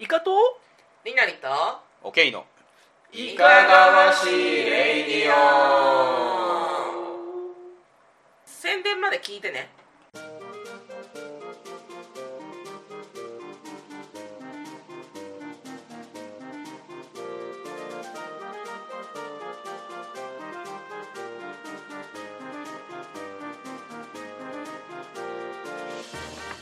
[0.00, 0.30] イカと？
[1.04, 1.48] りなりと？
[2.04, 2.44] オケイの。
[3.12, 3.48] いかが
[4.06, 5.34] わしいレイディオ。
[8.46, 9.68] 宣伝まで聞いてね。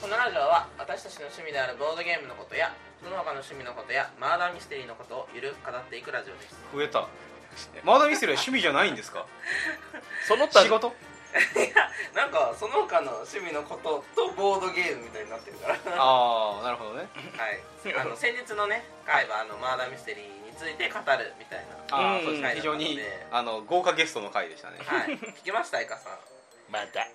[0.01, 2.73] このラジオは私たちの趣味であるボードゲームのことや
[3.07, 6.59] その他の趣味のことやマーダーミステリーのことをゆるく語っていくラジオです。
[6.75, 7.07] 増えた。
[7.87, 9.27] マーダーミステリーは趣味じゃないんですか？
[10.27, 10.91] その他仕事？
[11.55, 15.75] いやなんかその他の趣味のこととボードゲームみたいになってるから。
[15.75, 17.07] はああなるほどね。
[17.87, 17.95] い。
[17.95, 22.53] あの先日のね回はあのマーダーミステリーについて語るみたいなあそうですね。
[22.57, 22.99] 非常に
[23.31, 24.79] あの豪華ゲストの回でしたね。
[24.85, 25.17] はい。
[25.19, 26.19] 聞きましたいかさん
[26.71, 27.07] まだ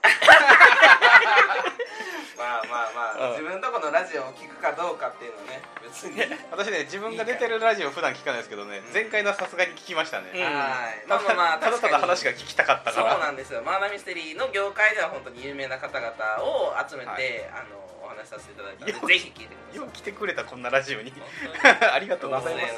[2.41, 3.37] まあまあまあ、うん。
[3.37, 5.61] 自分とこのラジオを聞くかどうかっていうのね。
[5.83, 6.17] 別に。
[6.17, 8.81] はい私ね自分が出てるラジオ普段聞かないですけどね。
[8.81, 8.93] うん。
[8.93, 10.41] 前回のはさすがに聞きましたね、うん。
[10.41, 13.61] まあまあまあただただ話が聞きたかったそうなんですよ。
[13.61, 16.09] マーダーミステリーの業界では本当に有名な方々
[16.41, 17.21] を集めて、はい。
[17.53, 19.77] あのお話しさせていただいたのよでぜひ聞いてください。
[19.77, 21.13] よう来てくれたこんなラジオに。
[21.93, 22.75] ありがとうございます。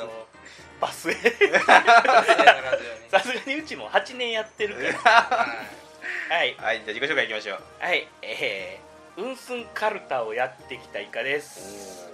[0.81, 1.15] バスへ。
[1.15, 3.07] 大勢のラジオに。
[3.09, 5.82] さすがにうちも8年やってるからはい
[6.29, 6.55] はい。
[6.57, 7.59] はいじゃあ自己紹介いきましょう。
[7.79, 12.09] はいえー、ウンスンカルタをやってきたイカです。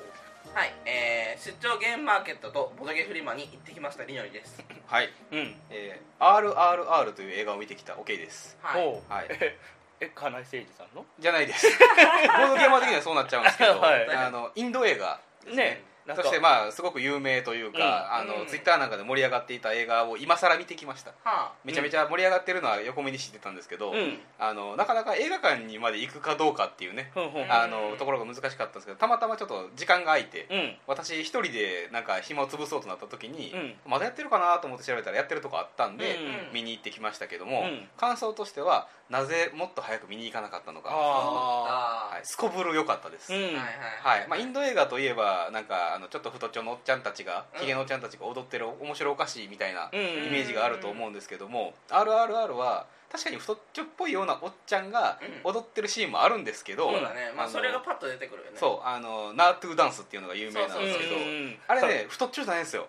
[0.53, 4.63] はい、えー、出張ゲームマーケットとボドゲフリマに行ってきましたりのりです。
[4.87, 5.55] はい、うん。
[5.69, 8.57] えー、RRR という映画を見てきた OK です。
[8.61, 9.01] はい。
[9.07, 9.27] はい。
[10.01, 11.05] え金井誠司さんの？
[11.19, 11.67] じゃないです。
[11.77, 14.09] ボードゲーマー的にはそうなっちゃうんですけど、はい。
[14.09, 15.63] あのインド映画ですね。
[15.65, 15.83] なんか
[16.15, 17.81] そしてまあすごく有名というか、う
[18.27, 18.31] ん。
[18.31, 18.47] あのうん。
[18.47, 21.13] ツイッターなんかで盛り上がっていた映画を今更見てきました。
[21.23, 24.19] はめちゃめちゃ盛り上がってるのは横目に知ってたんですけど、うん。
[24.39, 27.11] あのなかなか映画館にまで行くかどうかっていうね、
[27.49, 30.75] あのところが難しかったんですけどたまたまちょっと時間が空いて、うん。
[30.87, 33.73] 私一人でなんか暇を潰そうとなった時に、うん。
[33.85, 36.53] まだやってるかなと思って調べたらやってるとこあったんで、うん。
[36.53, 37.87] 見に行ってきましたけども、うん。
[37.97, 44.27] 感想としてはなぜもっと早く見に行かなかったのか、あはい、すこぶる良かったです、はいはい。
[44.27, 47.59] まあ、インド映画といえばなんかあのちょっと太っちょのおっちゃんたちがうん。
[47.59, 55.51] ひげのおっちゃんたちが踊ってる面白おかしいみたいなうんイメージがあると思うんですけども「RRR」は確かに太っちょっぽいようなおっちゃんがうん。
[55.51, 57.31] 踊ってるシーンもあるんですけど、そうだね。
[57.35, 58.57] まあのそれがパッと出てくるよね。
[58.57, 62.87] そうあのナートゥーダンスっていうのが有名なんうんですけどうんあれね太っちょじゃないんですよ。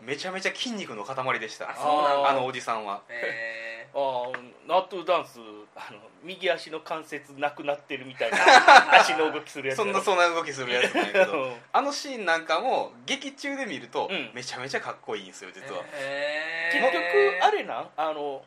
[0.00, 1.70] めちゃめちゃ筋肉の塊でした。
[1.70, 3.02] あのおじさんは。
[3.08, 5.38] えあーナートゥダンス
[5.76, 8.38] あの右足の関節なくなってるみたいな
[9.00, 11.56] 足の動きするやつそんなそんな動きするやつなんやけどうん。
[11.72, 16.92] あのシーンなんかも劇中で見るとうんめちゃめちゃかっこいいんですよ実は、へ結ー
[17.40, 18.42] 局あれなんあの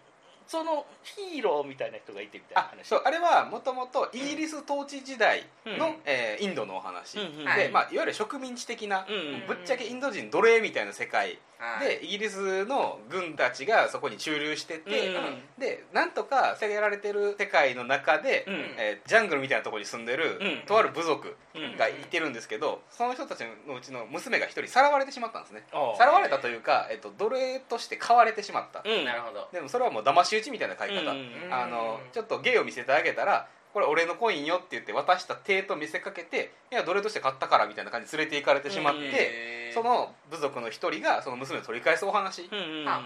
[0.54, 2.86] そのヒーローみたいな人がいてみたいなあ話。
[2.86, 5.96] そうあれはもともとイギリス統治時代の、うん。
[6.06, 7.48] えーインドのお話、うんうん。
[7.48, 7.64] はい。
[7.64, 11.88] で、まあ、いわゆる植民地的な、うんぶっちゃけインド人奴隷みたいな世界はい。
[11.88, 18.54] でイギリスの軍たちがそこに駐留してて、うんでなんとかせられてる世界の中で、うん。
[18.78, 20.68] えージャングルみたいなところに住んでる、うん。
[20.68, 21.78] とある部族うん。
[21.78, 25.64] がいてるんですけどその人たちのうちの娘が一人さらわれてしまったんですね。
[25.98, 29.06] さらわれたというか、えっと、奴隷として買われてしまった、うん。
[29.06, 29.48] なるほど。
[29.52, 42.48] でもそれはもう騙し討ちみたいな買い方、うんあのちょっと芸を見せてあげたらこれ俺のコインよって言って渡した手と見せかけていや奴隷として買ったからみたいな感じで連れて行かれてしまって、その部族の一人がその娘を取り返すお話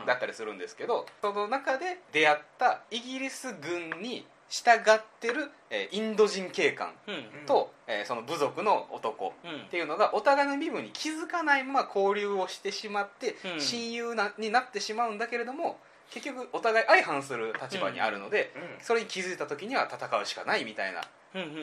[0.05, 7.45] だったりするんですけどその中で出会ったイギリス軍に従ってる、えーインド人警官うん。
[7.45, 9.61] と、えーその部族の男うん。
[9.67, 13.61] っていうのがお互いの身分に気づかないまま交流をしてしまって、うん。
[13.61, 15.79] 親友なになってしまうんだけれども
[16.11, 21.01] 結局お互い相反する立場にあるので、うんそれに気づいた時には戦うしかないみたいな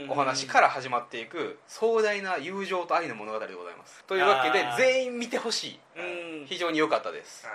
[0.09, 4.05] お話から始まっていく壮大な友情と愛の物語でございます。
[4.07, 4.77] というわけであー。
[4.77, 5.81] 全員見てほしい。
[5.97, 6.47] うん。
[6.47, 7.53] 非常に良かったです、は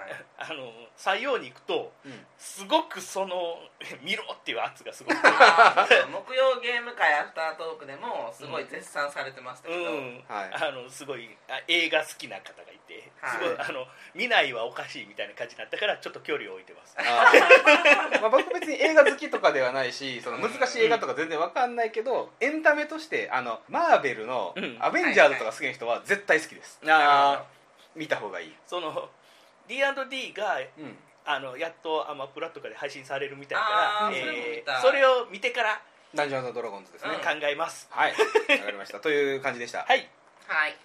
[0.47, 0.52] い。
[0.52, 2.14] あの採用に行くとうん。
[2.38, 3.59] すごくその
[4.02, 5.18] 見ろっていう圧がすごく。
[5.24, 10.24] あー木曜ゲーム会アフタートークでもすごい絶賛されてましたけど、うん。
[10.28, 10.50] はい。
[10.52, 13.32] あのすごいあ映画好きな方がいてはい。
[13.32, 16.96] すごいあの見ないはおかしいみたいな感じになったからちょっと距離を置いてます。
[16.97, 18.22] あー。
[18.22, 26.79] まあ僕別に映画好きとかではないしその難しい映画とか全然わかんないけどエンタメとしてあのマーベルのうん「アベンジャーズ」とか好きな人は絶対好きです。
[26.87, 27.43] あ
[27.96, 29.09] 見た方がいい、その
[29.67, 35.81] D&D がうん、あのやっとアマプラとかで配信されるみたいかあーらそれも見たえーそれを見てから
[36.16, 37.87] ダンジョンズドラゴンズですね、うん考えます。
[37.91, 38.11] はい。
[38.11, 38.17] わ
[38.66, 38.99] かりました。
[38.99, 39.84] という感じでした。
[39.84, 40.09] はい。
[40.47, 40.75] はい、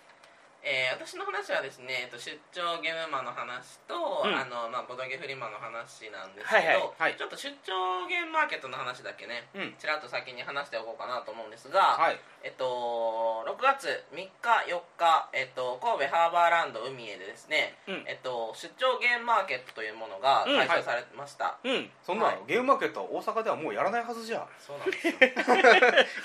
[0.64, 4.32] えー私の話はですね、えっと、出張ゲームマンの話と、うん。
[4.32, 7.16] あのまあ、ボドゲフリマの話なんですはいはいけど、はい。
[7.20, 9.74] ちょっと出張ゲームマーケットの話だけねうん。
[9.76, 12.16] ちらっと先に話しておこうかなと思うんですが、はい。
[12.40, 14.32] えっと、6月3日
[14.72, 18.04] 4日、えっと、神戸ハーバーランド海へでですね、うん。
[18.08, 21.90] えっと、出張ゲームマーケットというものがうん開催されました、うん。
[22.00, 22.38] そんな、はい。
[22.48, 24.46] ゲームマーケットは大阪ではもうやらないはずじゃ。
[24.58, 25.14] そうなんですよ。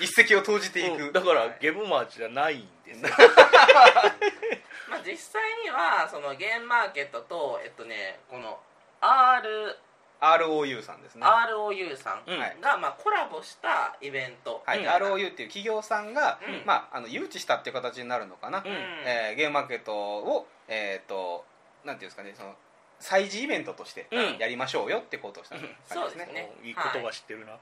[0.00, 1.12] 一石を投じていく、うん。
[1.12, 3.10] だからゲームマーチじゃないんですね
[4.88, 8.58] まあ実際にはそのゲームマーケットとえっとねこの
[9.00, 9.76] R
[10.20, 11.22] ROU さんですね。
[11.24, 12.38] ROU さんうん。
[12.38, 12.56] はい。
[12.60, 14.62] が、まあ、コラボしたイベント。
[14.66, 14.86] はい、うん。
[14.86, 16.62] ROU っていう企業さんが、うん。
[16.66, 18.64] まあ、あの誘致したっていう形になるのかな、うん。
[19.06, 21.44] えーゲームマーケットをえっ、と
[21.84, 22.54] なんていうんですかねその
[23.00, 24.38] 催事イベントとしてうん。
[24.38, 26.52] やりましょうよってことをした感じですね,、そうですね。
[26.62, 26.70] い。
[26.70, 27.58] い言葉知ってるな、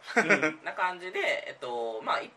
[0.65, 2.33] な感じで、えっとまあ、一般の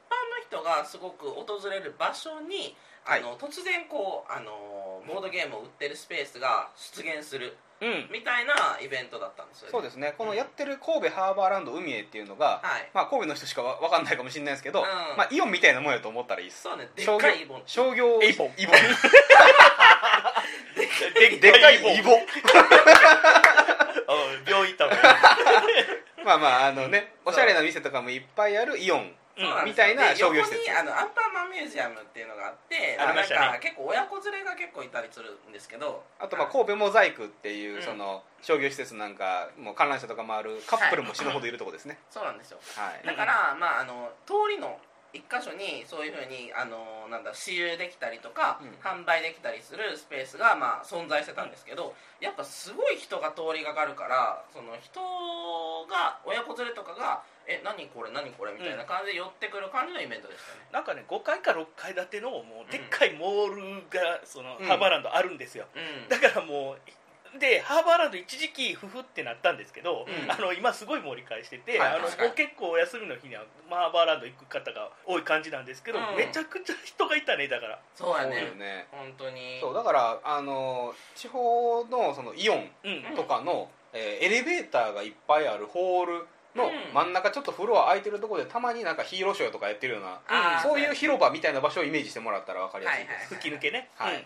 [0.46, 8.08] 人がすごく訪れる場所にあの、突然こうあのボードゲームを売ってるスペースが出現するうん。
[8.12, 9.72] みたいなイベントだったんですよね。
[9.72, 10.14] そうですね。
[10.16, 12.90] このやってる神戸ハーバーランド海へっていうのが、はい。
[12.94, 14.86] まあ、神戸の人しかわ分かんないかもしれないですけど、うん。
[15.18, 16.62] まあ、イオンみたいなもんやと思ったらいいです。
[16.62, 16.88] そうね。
[16.96, 17.64] でっかいイボン。
[17.66, 18.52] 商業イボン。
[18.58, 18.76] イボン。
[21.16, 22.22] ででっかいイボン。
[24.12, 25.16] うん病院行った方がい
[26.26, 29.16] まあまああのねおしゃれな店とかもいっぱいあるイオン
[29.66, 30.70] みたいなで商業施設。
[30.70, 33.40] 横にあのアンパンマンミュージアムっていうのがあってありましたね。
[33.42, 37.82] なんか結構親子連れが結構いたりするんですけどあとまあ神戸モザイクっていううん。
[37.82, 41.98] その商業施設なんかもう観覧車とかもあるカップルも死ぬほどいるとこですね。
[42.10, 42.60] そうなんですよ。
[42.76, 43.06] はい。
[43.06, 44.80] だから、まあ、あの通りの
[45.14, 48.70] 一箇所にそういうふうにあのなんだ私有できたりとか、うん。
[48.82, 55.02] 販売できたりするスペースが、まあ、存在してたんですけどやっぱすごい人が通りがかるからその人
[55.88, 60.68] が親子連れとかが「え何これ何これ」みたいな感じで寄ってくる感じのイベントでしたね。
[60.72, 64.68] なんかね5階か6階建てのもうでっかいモールがそのうん。
[64.68, 66.08] ハーバーランドあるんですよ、うん。
[66.08, 70.32] だからもうでハーバーランド一時期フフってなったんですけど、うん。
[70.32, 72.28] あの今すごい盛り返してて、あのはい確かに。
[72.28, 76.16] もう結構お休みの日にはハーバーランド行く方が多い感じなんですけど、うん。
[76.18, 77.80] めちゃくちゃ人がいたねだから。
[77.96, 78.46] そうやね。
[78.46, 78.88] よね。
[78.92, 79.60] 本当に。
[79.62, 86.94] そうだからあの地方のそのイオンうん、とかの、えーエレベーターがいっぱいあるホールのうん。
[86.94, 94.18] 真ん中ちょっっとフロア空いてるところでたまになんかヒーローショーとかやってるようなあーそういう広場みたいな場所をイメージしてもらったら分かりやすいです、はいはい吹き抜けね、はい。
[94.18, 94.24] っ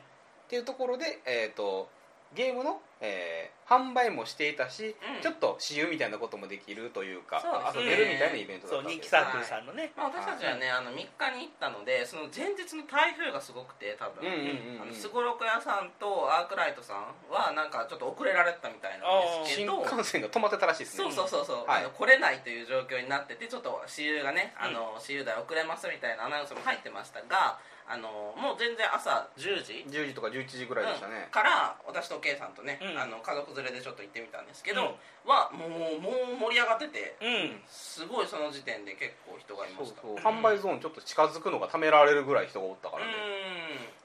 [0.48, 1.90] ていうところで、えー、と
[2.36, 5.22] ゲームの、えー販売もしていたし、うん。
[5.22, 7.98] ちょっと私有みたいなこともできるというかそうですね。
[7.98, 9.02] 遊べるみたいなイベントだそうったんです。
[9.02, 11.02] 人気サークルさんのね、まあ、私たちはね、あの3日
[11.34, 14.22] に行ったのでその前日の台風がすごくて多分。
[14.22, 14.82] うんうんうんうん。
[14.84, 21.10] あのすごろく屋さんとアークライトさんはなんかちょっと遅れられてたみたいなんですけ新ど幹線が止まってたらしいですね。
[21.10, 31.26] そうそうそうそう、はいあの来れないという状況になっててちょっと私有がね、あの私有代遅れますみたいなアナウンスも入ってましたがあのもう全然朝10時？10時とか11時ぐらいでしたね。
[31.26, 32.98] うん、から私と K さんとね、うん。
[32.98, 35.70] あの家族連れでちょっと行ってみたんですけど、はもう
[36.02, 37.62] もう盛り上がっててうん。
[37.70, 40.02] すごいその時点で結構人がいました。
[40.02, 43.12] 販売ゾーンちょっと近づくのがためられるぐらい人がおったからね、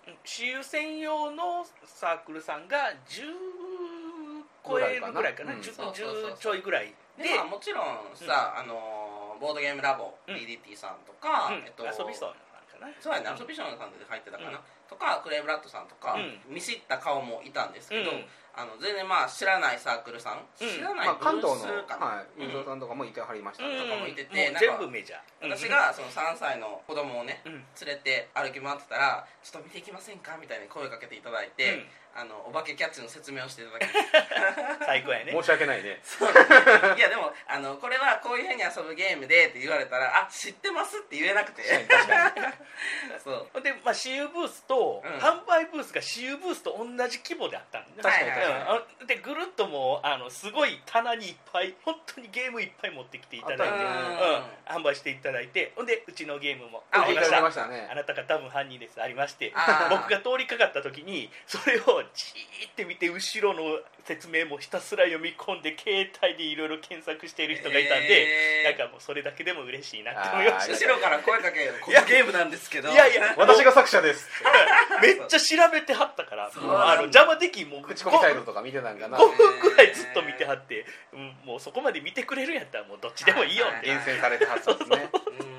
[0.09, 3.33] う私有専用のサークルさんが10
[4.67, 5.55] 超えるぐらいかな。
[5.55, 5.61] うん。
[5.61, 7.25] 10そうそうそう10ちょいぐらいんで。
[7.25, 10.35] でまあもちろんさ、あのボードゲームラボ、うん。
[10.37, 11.65] DDT さんとか、うん。
[11.65, 12.35] えっと、遊びそう
[12.81, 16.55] なんかなそうやね、遊びションのさんで入ってたかな、とかクレイブラッドさんとか、うん。
[16.55, 18.27] 見知った顔もいたんですけど、うん。
[18.51, 22.81] あの全然まあ知らないサークルさん、知らないまあ、ブ関東の、ースかな、はい、友情さん。
[22.81, 25.49] とかもいてはりましたね、うんとかもいててもうなんか全部メジャー。
[25.49, 27.53] 私がその3歳の子供をねうん。
[27.87, 31.89] 連れて歩き回ってたら「ちょっと見ていきませんか?」みたいに声かけていただいて、うん。
[32.13, 34.13] あのお化けキャッチの説明をしていただきまし
[34.81, 35.31] た最高やね。
[35.31, 36.01] 申し訳ないね。
[36.03, 36.33] そ う
[36.99, 41.63] いやでもあのこれはこういうふうに遊ぶゲームでって言われたら「あ知ってます」って言えなくて。
[41.89, 42.53] 確かに
[43.23, 43.63] そう。
[43.63, 45.11] で、まあ、私有ブースと、うん。
[45.21, 49.07] 販売ブースが私有ブースと同じ規模であったんで、確かにはいはいはいうん。
[49.07, 54.81] でぐるっともうあのすごい棚にいっぱい本当にゲームいっぱい持ってきていただいて、うん。
[54.81, 57.37] 販売していただいてほんでうちのゲームもあありました。
[57.37, 57.89] いたましたね。
[57.91, 59.01] あなたが多分犯人です。
[59.01, 59.97] ありましてあー。
[59.97, 68.27] 僕が通りかかった時にそれをじーって見て後ろの説明もひたすら読み込んで携帯でいろいろ検索している人がいたんで、
[68.65, 68.79] えー。
[68.79, 72.89] なんかもうそれだけでも嬉しいなって思いましあー後ろから声かけるこのゲームなんですけど。
[72.89, 74.29] たいやいや私が作者です。
[75.03, 79.19] めっちゃ調べてはったからそうもうあの邪魔できんもう口コミサイトとか見てたんかな。
[79.19, 85.11] 5分ぐらいずっと見てはって、うん、もうそこまで見てくれるんやったらもうどっちでもいいよって、厳選されてはったんですね。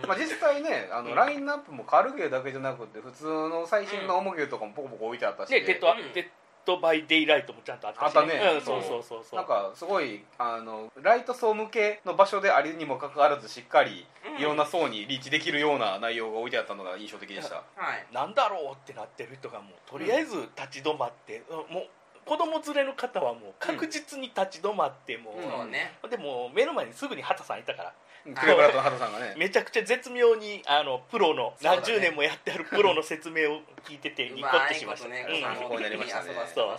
[0.03, 0.09] うん。
[0.09, 1.15] まあ実際ねあの、うん。
[1.15, 6.03] ラインナップも軽ゲーだけじゃなくて普通の最新の重ゲーとかもポコポコ置いてあったし、でテトワ、うん。
[6.11, 6.29] テ
[6.65, 8.39] ド by Daylight もちゃんとあったし、あったね。
[8.55, 9.35] うん、そうそうそうそう。
[9.35, 14.41] なんかすごいあのライト層向けの場所でありにもかかわらずしっかりうん。
[14.41, 17.55] いろんな層にリーチできるような内容が置いてあったのが印象的でした。
[17.55, 17.63] は
[17.95, 18.13] い。
[18.13, 21.87] なんだろうってなってる人がもうとりあえず立ち止まって、もう
[22.25, 26.09] 子供連れの方はもう確実に立ち止まってもう、うん。
[26.09, 27.93] でもう目の前にすぐに畑さんいたから
[28.39, 29.33] クレバラと畑さんがね。
[29.37, 35.41] めちゃくちゃ絶妙にあのプロの何十年もやってあるプロの説明を聞いててうニコまッとしました、いことね、うん。
[35.41, 36.33] 参考になりましたね。
[36.53, 36.77] そうはい。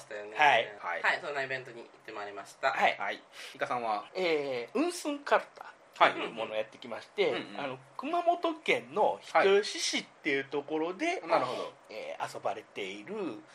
[0.79, 1.03] はい。
[1.03, 2.27] はい、そんなイベントに行ってまい。
[2.27, 2.97] りましたはい。
[2.99, 3.21] はい。
[3.55, 5.67] イカさんはえー、ウンスンカルタ
[5.99, 6.13] はい。
[6.13, 6.27] とい。
[6.27, 10.41] うものをやってきまして、あの熊本県の人吉市ってい。
[10.41, 13.05] うところで、なるほどえー遊ばれてい。
[13.05, 13.15] る、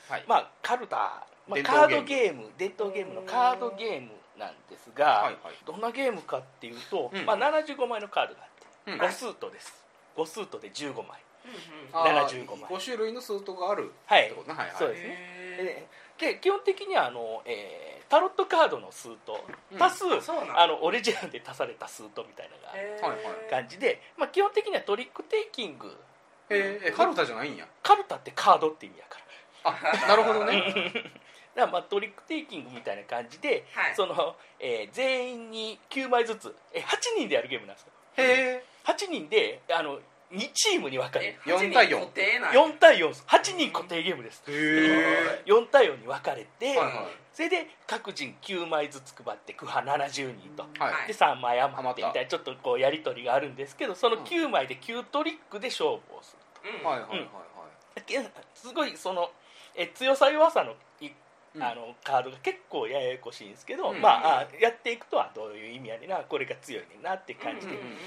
[0.10, 0.24] はい。
[0.28, 5.56] まあ、カルタ、まあ、伝カー統ゲームドゲーム伝統ゲームのカードゲームなんですが、はいはい。
[5.66, 7.26] どんなゲームかっていうと、うん。
[7.26, 8.50] まあ、75枚のカードがあっ
[8.86, 9.00] て、うん。
[9.00, 9.84] 5スートです。
[10.16, 11.22] 5スートで15枚。
[11.94, 12.70] あー75枚。
[12.70, 14.58] 5種類のスートがあるはいってことね。
[14.58, 14.68] はい。
[14.68, 15.08] はいそうですね。
[15.10, 15.88] へ
[16.20, 19.84] でで基本的にはあの、えータロットカードのスートうん。
[19.84, 20.62] 足す、うなんだ。
[20.62, 23.10] あのオリジナルで足されたスートみたいな
[23.50, 25.94] 感じで、まあ、基本的にはトリックテイキング。
[26.50, 27.68] えカルタじゃないんや。
[27.84, 29.26] カルタってカードって意味やから。
[29.64, 30.94] あなるほどね
[31.66, 33.96] らまあトリックテイキングみたいな感じで、はい。
[33.96, 37.92] その、えー全員に9枚ずつ、えー8人でやるゲームなんですよ。
[38.18, 40.00] へえ8人であの
[40.32, 44.44] 2チームに分かれえる4対4固定なんや4対48人固定ゲームです。
[44.48, 47.08] へえ4対4に分かれて、はいはい。
[47.34, 50.64] それで各人9枚ずつ配って区派70人と。
[50.84, 51.08] はい。
[51.08, 54.24] で3枚余余ってみたいなちょっとこうやり取りがあるんですけどそのうん。
[54.24, 56.86] 9枚で9トリックで勝負をするうん。
[56.86, 58.28] はいはいはいはい。
[58.54, 59.32] すごいその
[59.76, 60.76] え強さ弱さの
[61.60, 64.02] あのカードが結構ややこしいんですけど、うん。
[64.02, 67.98] まああやっていくとはどういう意味やねんなこれが強いねんなって感じでうんうんうんうん。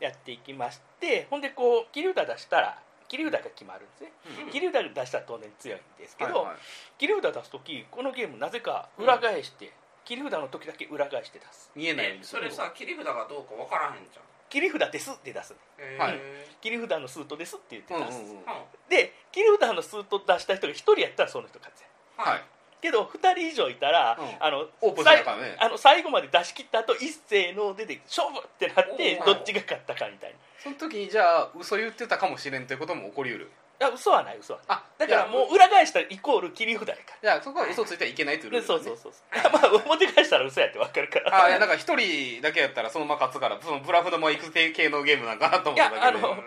[0.00, 2.78] やっていきましてほんでこう切り札出したら
[3.08, 4.12] 切り札が決まるんですね。
[4.44, 6.56] うん切り札出したら当然強いんですけど、はいはい。
[6.98, 9.72] 切り札出す時このゲームなぜか裏返して、
[10.04, 11.70] 切り札の時だけ裏返して出す。
[11.74, 14.10] 見えないそれさ切り札がどうかわからへんじ
[14.48, 15.54] 切り札ですって出す。
[15.78, 15.98] ゃんへー。
[15.98, 16.20] はい。
[16.60, 18.44] 切り札のスートですって言ってうんうん出す、うんうん。
[18.88, 22.28] で切り札のスート出した人が1人やったらその人勝つやん。
[22.28, 22.42] はい
[22.82, 24.26] けど2人以上いたら、うん。
[24.40, 25.56] あのオープンしなあかんね。
[25.58, 33.50] あの最後まで出し切った後一斉の出て勝負ってなってどっちが勝ったかみたいその時にじゃあ嘘言ってたかもしれんということも起こりうる。
[33.80, 34.78] ないや嘘はない嘘はない。
[34.78, 37.00] あだからもうう裏返したらイコール切り札やか。
[37.22, 39.52] じゃあそこは嘘ついてはいけないというルら、ールそうそうそうそう。
[39.52, 41.44] まあ 表返したら嘘やって分かるから。
[41.44, 46.18] あいやなんか一人だけやったらそのまま勝つからそのブラフのまま行く系のゲームなんかなと思っただけで。
[46.18, 46.44] いやあの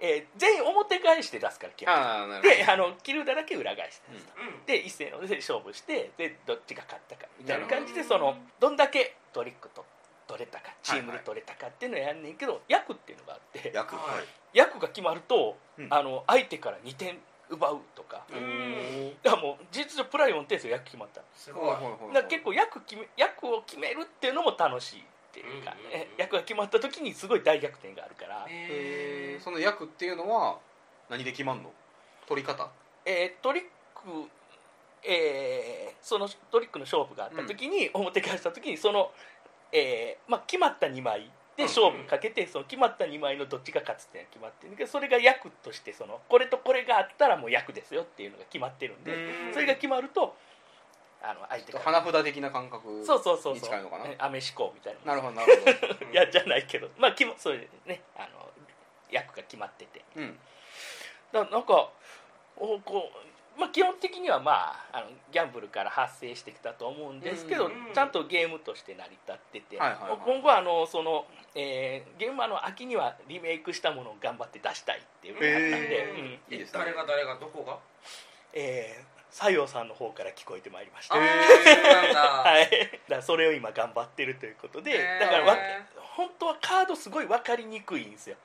[0.00, 4.66] えー全員表返して出すから基本であの切る札だけ裏返して出すと、うん。
[4.66, 7.26] で一斉ので勝負してでどっちが勝ったか。
[7.38, 9.84] みたいな感じでそのどんだけトリックと
[10.26, 13.72] 取れたかチームで取れたかっていうのをやんねんけど、役っていうのがあって。
[13.74, 13.96] 役。
[13.96, 14.02] は
[14.54, 14.56] い。
[14.56, 15.88] 役が決まると、うん。
[15.90, 17.18] あの相手から2点
[17.50, 18.24] 奪うとか。
[18.32, 19.12] うん。
[19.22, 21.68] だからもう事実上プライ4点ですよ役決まったらすごい。
[21.68, 25.02] だから結構役決め役を決めるっていうのも楽しいっ
[25.32, 28.46] ていうか、うんうんうんえ役が決まった時にすごい大逆転があるから、
[29.40, 30.58] へーその役っていうのは
[31.08, 31.72] 何で決まんの？
[32.28, 32.70] 取り方。
[33.04, 33.62] えートリッ
[33.94, 34.28] ク、
[35.02, 39.10] えーそのトリックの勝負があった時に、表返した時にその、
[39.72, 49.52] えーまあ、決まった2枚で勝負かけて、その決まった2枚のどっちが勝つっていうのが決まってるんだけどそれが役としてそのこれとこれがあったらもう役ですよっていうのが決まってるんで、うん。
[49.52, 50.34] それが決まると
[51.22, 53.68] あの相手が花札的な感覚そうそうそうにそう。
[53.68, 54.06] 近いのかな？
[54.06, 55.12] えアメ思考みたいな。
[55.12, 55.52] なるほどなる
[55.98, 56.08] ほど。
[56.10, 56.88] いやじゃないけど。
[56.96, 58.49] まあそれでねあの
[59.12, 60.02] 役が決まってて。
[60.16, 60.38] うん。
[61.32, 61.90] だなんか
[62.56, 63.10] おこ
[63.56, 67.94] う、まあ、基本的には、まあ、あのギャンブルから発生してきたと思うんですけど、うんうん。
[67.94, 70.18] ちゃんとゲームとして成り立ってて、はいはいはい。
[70.24, 76.10] 今後はあのその、えー、ゲームはあの秋にはリメイクしたものを頑張って出したいっていうのがあったんで、へー。
[76.10, 76.26] うん。
[76.26, 76.78] いいですね。
[76.78, 77.78] 誰が誰がどこが？
[78.52, 81.16] えー西洋さんの方から聞こえてまいりました。
[81.18, 85.56] はい、だそれを今頑張ってるということで、だからわ
[86.16, 88.36] 本当はカードすごい分かりにくいんですよ。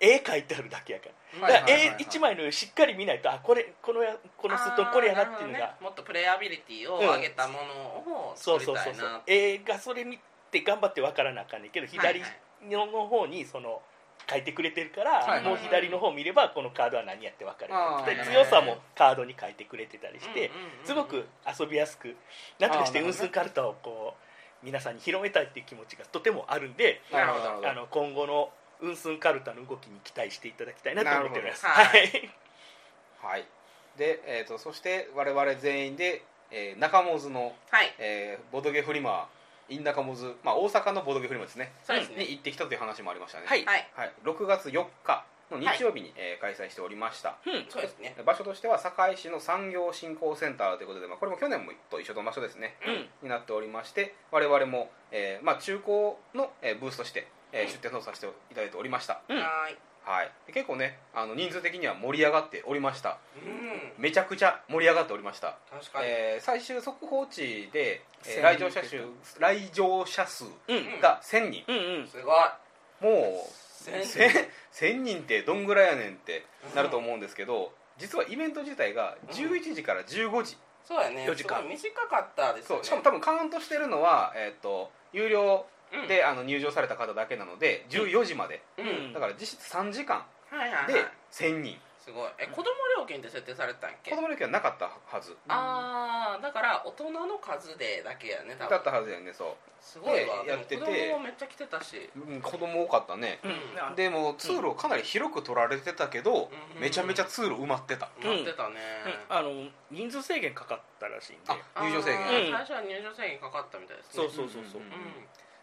[0.00, 1.06] 絵描いてあるだけやか
[1.40, 1.48] ら。
[1.48, 5.72] うだ絵一枚の絵しっかり見ないとあこれこのやこのスートこれやなっていうのが、ね。
[5.80, 10.18] もっとプレイアビリティを上げたものをそう作そうそうそうりたいな絵がそれ見
[10.50, 12.30] て頑張って分からなあかんねんけど左はい
[12.66, 13.80] の方にその
[14.28, 17.68] 書いてくれてるから、はいはいもう左の方見ればこのカードは何やって分かる。
[17.68, 20.50] であーなるほど強さもカードに書いてくれてたりして、
[20.84, 22.14] すごく遊びやすく
[22.58, 24.14] なんとかしてあーなるほどねウンスンカルタをこ
[24.62, 31.66] う皆さんに広めたいっていう気持ちがとてもあるんでなるほどあの今後のウンスンカルタの動きに期待していただきたいなと思っております。
[31.66, 32.30] はい。
[33.20, 33.46] はい。
[33.96, 37.94] で、えー、とそして我々全員で、えー、中モズの、はい。
[37.98, 39.28] えーボドゲフリマ
[39.68, 41.72] in 中モズ、まあ、大阪のボドゲフリマですね。
[41.84, 42.24] そうですね。
[42.24, 43.46] に行ってきたという話もありましたね。
[43.46, 43.64] はい。
[43.64, 43.88] はい。
[43.94, 47.36] はい、6月4日の日曜日に、えー開催しておりました。
[47.46, 48.14] うんそうですね。
[48.24, 52.76] 場所としては堺市の産業振興センターということで、まあ、これも去年もと一緒の場所ですね。
[52.86, 53.08] うん。
[53.22, 59.38] になっておりまして我々も、えーまあ、中古の、えーブースとして、えーうん出店をさせていただいておりました、うん。
[59.38, 59.76] はーい
[60.08, 63.18] はい、で結構ねあの人数的には盛り上がっておりました。
[63.36, 64.02] うん。
[64.02, 68.96] めちゃくちゃ盛り上がっておりました、確かに、えー最終速報値で、えー1000来場者数
[69.38, 71.00] 来場者数うん。
[71.00, 71.64] が1000人。
[71.68, 72.08] うんうん。
[72.08, 72.34] すごい。
[73.00, 74.18] もう千人。
[74.18, 81.26] 1000, 1000人ってどんぐらいやねんってなると思うんですけど実はイベント自体が11時から15時、そうやね。
[81.28, 81.68] 4時間。
[81.68, 82.78] 短かったですよね。
[82.78, 82.84] そう。
[82.84, 85.77] しかも多分カウントしてるのは、えー、と有料うん
[86.08, 89.12] で、あの入場された方だけなので14時まで、うん。
[89.12, 90.24] だから実質3時間。
[90.50, 90.92] はいはいはい。
[90.94, 91.78] で1000人。
[91.98, 92.30] すごい。
[92.38, 94.10] え子供料金って設定されてたんけ？
[94.12, 95.36] 子供の時はなかったはず。
[95.48, 98.70] ああだから大人の数でだけやね多分。
[98.70, 100.42] だったはずやねそすごいわ。
[100.42, 100.78] でやってて。
[100.78, 102.08] 子供もめっちゃ来てたし。
[102.16, 103.40] う、うん、子供多かったね。
[103.44, 103.94] うん。
[103.94, 106.80] でも通路かなり広く取られてたけど、うん。
[106.80, 108.76] めちゃめちゃ通路埋まってた、待ってたね、
[109.28, 111.52] あの人数制限かかったらしいんで。
[111.74, 114.24] あ入場制限、最初は入場制限かかったみたいですね。
[114.24, 114.80] そうそうそうそう。
[114.80, 114.90] うんう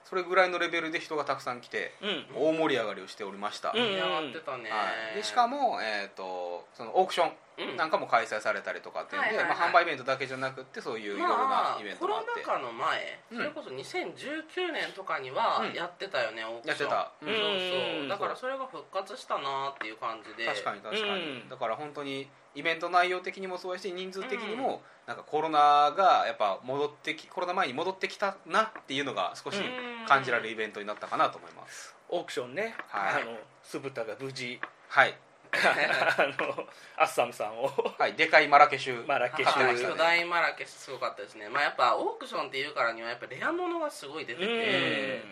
[0.05, 2.49] それぐらいのレベルで人がたくさん来てうん。
[2.49, 3.81] 大盛り上がりをしておりました、うん。
[3.81, 7.27] ん盛り上がってたね、はい、でしかも、えー、とそのオークション。
[7.27, 7.33] うん
[7.77, 13.37] なんかも開催されたりとかっていうんで、まあ、販売イベントだけじゃなくってそういういろいろなまあイベンコロトがあって、ナ禍の前、うん。
[13.37, 16.91] それこそ2019年とかにはうんやってたよね、オークション。
[16.91, 20.45] やってた、そううんそうだからそれが復活したなっていう感じで。
[20.45, 21.49] 確かに確かに、うん。
[21.49, 29.95] だから本当にイベント内容的にもそうやし人数的にも、なんかコロナがやっぱ戻ってきコロナ前に戻ってきたなっていうのが少しうん。
[30.05, 33.23] 感じられるイベントになったかなと思います、オークションね、はい。
[33.23, 35.17] あの酢豚が無事はい、
[35.63, 37.71] あのアッサムさんを。
[37.97, 39.07] はい、でかいマラケシュ。
[39.07, 39.53] マラケシュ。
[39.53, 39.93] 買ってましたね。
[39.93, 41.49] 巨大マラケシュすごかったですね。
[41.49, 45.23] まあやっぱオークションっていうからにはやっぱレア物がすごい出てて、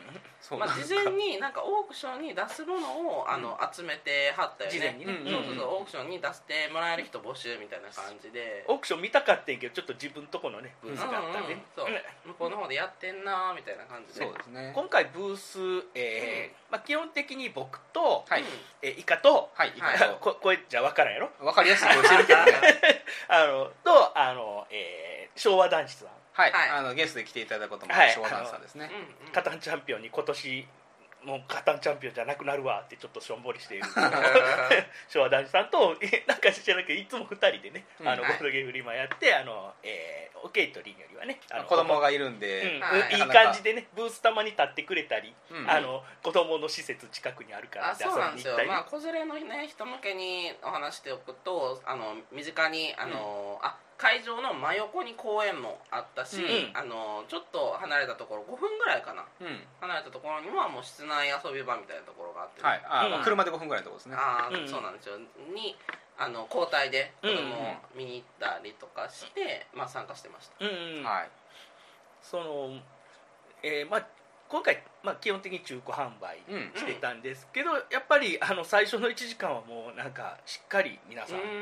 [0.55, 0.67] んか。
[0.67, 4.77] 事前になんかオークションに出すものをあの集めてはったよね。
[4.77, 5.13] 事前にね。
[5.13, 5.67] うんそうそうそう。
[5.75, 8.65] オークションに出してもらえる人募集みたいな感じで。
[8.67, 11.65] オークション見たかったんやけどちょっと自分とこのねブースがあったんで、うんうん。
[11.75, 11.87] そう。
[12.25, 14.25] 向こうの方でやってんなーみたいな感じで。
[14.25, 14.71] そうですね。
[14.75, 15.59] 今回ブース、
[15.95, 18.43] えーまあ、基本的に僕と、はい、
[18.81, 20.17] えーイカと、はい、はい。
[20.19, 21.29] こ これじゃ分からんやろ？
[21.39, 22.51] わかりやすい声してるけどね。
[23.29, 26.69] あのとあの、えー昭和男子さんはい、はい。
[26.69, 28.11] あのゲストで来ていただくこともはい。
[28.11, 29.31] 昭和ダンスさんですね、うんうん。
[29.31, 30.67] カタンチャンピオンに今年
[31.23, 33.43] もうカタンチャンピオンじゃなくなるわってちょっとしょん。
[33.43, 33.85] ぼりしている
[35.07, 38.07] 昭和男子さんとえなんか知らないけどいつも2人でね、うん。
[38.07, 38.33] あのボはい。
[38.39, 42.39] ードゲームフリマやってあの、えー、オケイとリンよりはねあの子供がいるんうん。
[42.39, 43.13] で、はい。
[43.13, 45.69] いい感じでねブースたまに立ってくれたり、うん。
[45.69, 48.57] あの子供の施設近くにあるからあそうなんですよ。
[48.67, 56.71] まあ子連れの、ね、人向けにお話しておくとあの身近にあの、あ会場の真横に公園もあったし、うん。
[56.73, 59.25] あのちょっと離れたところ5分ぐらいかな。
[59.39, 59.59] うん。
[59.81, 62.61] 離れたところにはもう室内遊び場みたいなところがあって。
[62.61, 62.81] ね、はい。
[62.87, 63.23] あ、うん。
[63.23, 64.15] 車で5分ぐらいのところですね。
[64.17, 64.67] あーうん。
[64.67, 65.17] そうなんですよ。
[65.53, 65.75] に
[66.17, 70.65] あの交代で子供を見に行ったりとかして、まあ、参加してました。
[70.65, 71.03] うんうん。
[71.03, 71.29] はい。
[72.21, 72.79] その、
[73.63, 74.07] えーまあ、
[74.53, 81.49] 今回、まあ、基本的に中古販売うんしてたんですけど、やっぱりあの最初の1時間はもうなんかしっかり皆さんううん。
[81.49, 81.55] うん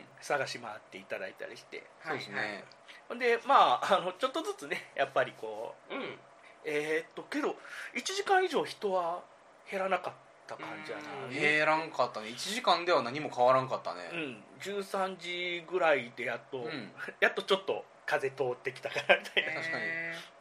[0.00, 1.84] ん探し回っていただいたりして。
[2.02, 2.64] そうですね、
[3.10, 6.18] ほんでまああのちょっとずつねやっぱりこううん。
[6.64, 7.56] えーっとけど
[7.94, 9.22] 1時間以上人は
[9.70, 10.14] 減らなかっ
[10.46, 11.34] た感じやな、うん。
[11.34, 12.28] 減らんかったね。
[12.28, 14.08] 1時間では何も変わらんかったね。
[14.10, 16.90] うん、13時ぐらいでやっと、うん。
[17.20, 19.78] やっとちょっと風通ってきたからみたいな、確か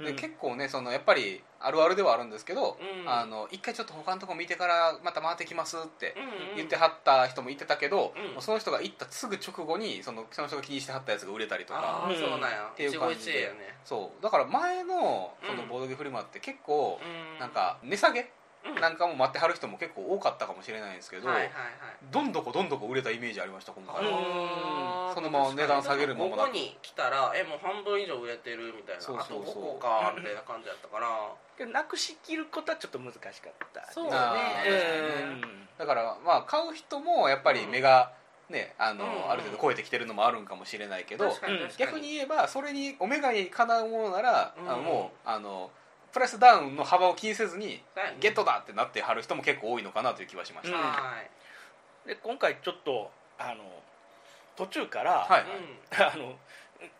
[0.10, 3.10] に結構ねそのやっぱりあるあるではあるんですけど、うん。
[3.10, 6.16] あの一回ちょっと他のとこ見てからまた回ってきますって
[6.56, 8.42] 言ってはった人も言ってたけど、うん。
[8.42, 12.10] その人が行ったすぐ直後にそのその人が気にしてはったやつが売れたりとか。
[12.18, 12.70] そうなんや。
[12.72, 13.42] っていう感じで。
[13.42, 13.76] ね。
[13.84, 14.24] そう。
[14.24, 15.70] だから前のそのうん。
[15.70, 17.40] ボードゲフリマって結構うん。
[17.40, 18.28] なんか値下げうん
[18.82, 21.54] なんかも待ってはる人も結構多かったかもしれないんですけど、はいはいはい。
[22.12, 24.14] どんどこどんどこ売れたイメージありました今回うん。
[24.14, 29.02] あーそのまま値段下げる間もなくここに来たらえもう半分以上売れてるみたいな。
[29.02, 29.42] そうそうそう。
[29.42, 31.66] あと5個かみたいな感じだったから。
[31.66, 34.74] なくしきることはちょっと難しかったそうあね。
[35.24, 35.70] うん。
[35.78, 38.12] だからまあ買う人もやっぱり目が
[38.50, 39.32] ねあの、うん。
[39.32, 41.32] ある程度超えてきてるのもあるんかもしれないけど
[41.78, 44.70] 逆に言えばそれにオメガにかなうものなら、うん。
[44.70, 45.72] あのもうあの
[46.18, 47.80] プライスダウンの幅を気にせずに
[48.20, 50.84] ゲットだってなってはる人も結構多いのかなという気はしました、うん。
[50.84, 50.90] は
[52.08, 52.10] い。
[52.10, 53.64] で今回ちょっとあの
[54.56, 55.46] 途中から、はい、
[55.94, 56.36] あの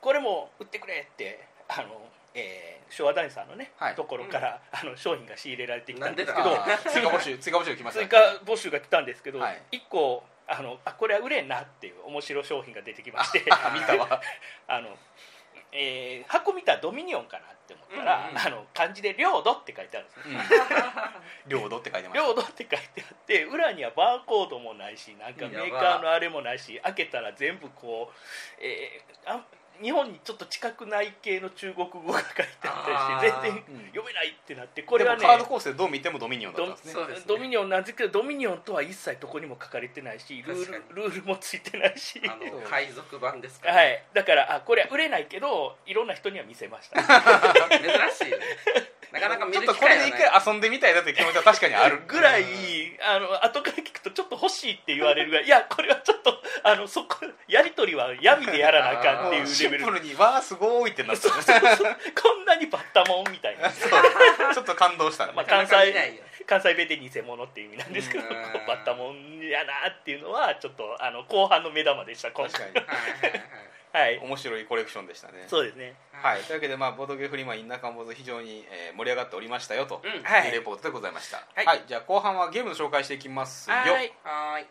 [0.02, 2.00] これも売ってくれってあの、
[2.36, 3.96] えー昭和大さんのね、はい。
[3.96, 6.56] ところから、あの商品が仕入れられてきたんですけど
[6.90, 9.62] 追加募集追加募集来ました追加募集が来たんですけど、はい。
[9.72, 13.44] 1個あのあこれは売れんなっていう面白商品が出てきまして。
[13.52, 14.22] あ見たわ。
[14.68, 14.98] あの、
[15.78, 20.38] えー箱見たらドミニオンかなって思ったら、うんうんあの漢字で「領土」って書いてあるんですね
[21.46, 21.50] うん。
[21.62, 22.28] 領土って書いてました。
[22.28, 28.16] 領土って書いてあって裏にはバーコードもないしなんかメーカーのあれもないし開けたら全部こう、
[28.60, 29.46] えーあ
[29.82, 33.86] 日本にちょっと近くない系の中国語が書いてあったりして全然うん。
[33.88, 37.04] 読めないってなってこれはねカードコースでどう見てもドミニオンだったんですね。
[37.28, 42.22] ドミニオンなんですけどドミニオンとは一切どこにも書かれてないしルールルールもついてないし。
[42.70, 44.04] 海賊版ですか、はい。
[44.14, 47.02] だからあこれは売れないけどいろんな人には見せました。
[47.70, 52.46] 珍しいなかなか見ちょっる機とこれで一回遊んでみたいなという気持ちは確かにあるぐらい
[53.02, 59.48] あの後から聞くとちょっと欲しいって言われるぐらいいやこれはちょっとあのそこやり取りは闇でやらなあかんっていうレベル。
[59.48, 61.96] シンプルにわあすごいってなったそうそうそう。
[62.22, 63.70] こんなにバッタモンみたいな。
[63.70, 65.28] ちょっと感動した。
[65.28, 68.24] ね、まあなかなか見ないよ関西弁で偽物っていう意味なんですけど
[68.68, 72.54] バッタモンやなっていうのはちょっとあの後半の目玉でした今回。
[72.54, 72.84] 確かに
[73.98, 75.46] はいはいはいはい面白いコレクションでしたね。
[75.48, 75.96] そうですね。
[76.12, 80.12] はい、というわけで、まあ、ボードゲーフリマイン中本非常に、えー盛り上がっておりましたよとうん。
[80.12, 81.84] いうはいレポートでございました、はい。
[81.88, 83.76] じゃあ後半はゲームの紹介していきますよ。
[83.76, 84.14] はい。
[84.24, 84.66] はーい。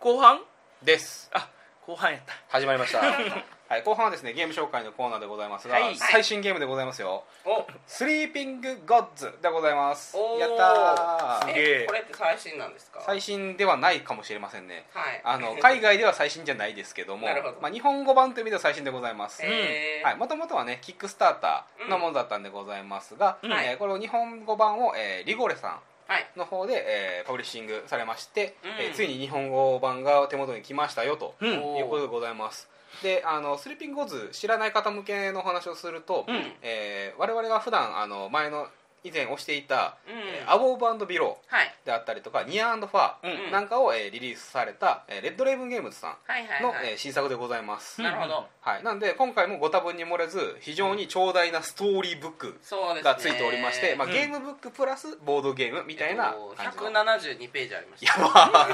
[0.00, 0.40] 後半？
[0.82, 1.30] です。
[1.34, 1.50] あ
[1.86, 2.32] 後半やった。
[2.48, 3.00] 始まりました
[3.70, 5.94] はい、後半はですねゲーム紹介のコーナーでございますが、はい。
[5.94, 7.22] 最新ゲームでございますよ。
[7.46, 10.16] お「スリーピング・ゴッズ」でございます。
[10.40, 11.48] やったー。
[11.50, 11.82] すげえ。
[11.84, 13.00] えこれって最新なんですか？
[13.06, 14.86] 最新ではないかもしれませんね。
[14.92, 15.20] はい。
[15.22, 17.58] あの 海外では最新じゃないですけどもなるほど。
[17.60, 19.40] まあ、日本語版という意味では最新でございます。
[19.40, 23.52] はい、もともとはねキックスターターのものだったんでございますが、うん。
[23.52, 23.66] はい。
[23.68, 26.26] えーこれを日本語版を、えーリゴレさんはい。
[26.34, 28.70] の方で、えーパブリッシングされまして、うん。
[28.80, 32.68] えーついに日本語版が手元に来ましたよということでございます
[33.02, 36.52] であの Sleeping Gods 知らない方向けのお話をすると、うん。
[36.62, 38.66] えー我々が普段あの前の
[39.04, 40.18] 以前推していたうん。
[40.18, 41.74] えー Above and Below はい。
[41.84, 48.46] ーであったりとかニアファうんーなんかを、えーリリースされた、えー Red Raven Games さんの、新作でございます、うんなるほど。
[48.60, 52.60] はい、なんで今回もご多分に漏れず非常に長大なストーリーブック
[53.04, 54.12] がついておりまして、まあ、うん。
[54.12, 58.28] ゲームブックプラスボードゲームみたいな感じの、172ページありましやたば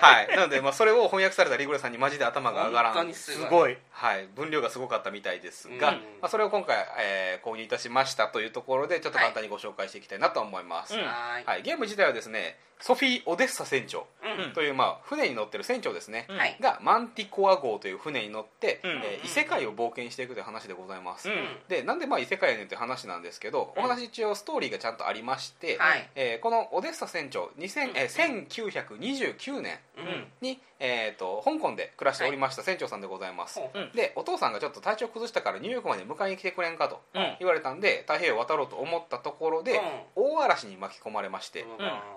[0.00, 0.28] はい。
[0.28, 3.78] なので、まあ、それを翻訳されたリグレさんにマジで頭が上がらんすすごい。
[3.90, 5.94] はい、分量がすごかったみたいですが、うん。
[5.94, 11.04] まあ、それを今回、えー購入いたしましたというところでちょっと簡単にご紹介していきたいなと思います、うん。
[11.04, 11.44] はーい。
[11.44, 14.52] はい、ゲーム自体はですねソフィー・オデッサ船長うん。
[14.52, 16.36] という、まあ、船に乗ってる船長ですね、うん。
[16.36, 16.56] はい。
[16.60, 18.90] がマンティコア号という船に乗って、うん。
[19.04, 21.34] えー異世界を冒険していくという話でございます、うん。
[21.68, 23.84] でなんでまあ異世界やねんという話なんですけど、うん。
[23.84, 26.10] お話一応ストーリーがちゃんとありまして、はい。
[26.16, 30.26] えーこのオデッサ船長2000、えー1929年うん。
[30.40, 33.60] に、えー、と香港で暮らしておりました船長さんでございます、
[33.94, 37.36] でお父さんがちょっと体調崩したからニューヨークまで迎えに来てくれんかとうん。
[37.38, 39.80] 言われたんで太平洋を渡ろうと思ったところで、
[40.14, 41.68] 大嵐に巻き込まれまして、うん。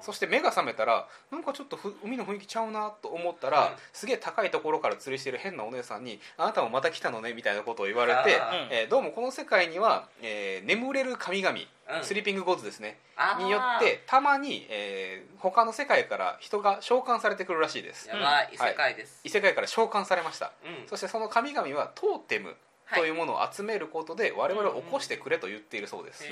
[0.01, 3.75] そして目が覚めたらなんかちょっとふ海の雰囲気ちゃうなと思ったら、うん。
[3.93, 8.39] すげえ高いところから吊りしてる変なお姉さんに「あなたもまた来たのね」みたいなことを言われて、
[8.71, 12.03] えーどうもこの世界には、えー眠れる神々、うん。
[12.03, 12.99] スリーピングゴッズですね。
[13.15, 13.43] あー。
[13.43, 18.09] によってたまに、えー他の世界から人が召喚されてくるらしいです。
[18.09, 18.49] やばい。
[18.53, 19.21] 異世界です。
[19.23, 20.51] 異世界から召喚されました。
[20.65, 20.87] うん。
[20.87, 22.47] そしてその神々はトーテム。
[22.49, 22.57] はい
[22.93, 26.25] というものを集めることで我々を起こしてくれと言っているそうです、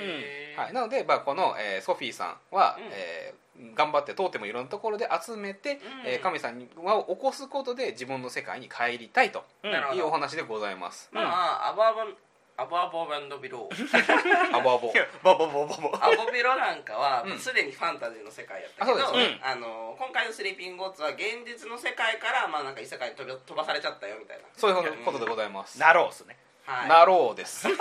[0.56, 2.84] はい、なので、まあ、この、えーソフィーさんは、うん。
[2.92, 3.44] えー
[3.76, 5.78] 頑張ってトーテムをいろんなところで集めて、うん。
[6.06, 9.70] えー神さんを起こすことで自分の世界に帰りたいとうん。
[9.70, 10.00] なるほど。
[10.00, 11.08] いうお話でございます。
[11.12, 12.16] まあアバーバン
[12.56, 14.54] アバーボーバンドビロー。
[14.58, 17.38] アボアボバババババアボビロなんかはうん。
[17.38, 19.40] すでにファンタジーの世界やったけどあそうですね。
[19.42, 24.44] あの今回のスリーピングゴッツは現実の世界からまあなんか異世界に飛び飛ばされちゃったよみたいな。
[24.56, 25.78] そういうことでございます。
[25.78, 26.34] なろうっすね。
[26.34, 26.43] はい
[26.88, 27.66] なろうです。
[27.70, 27.72] は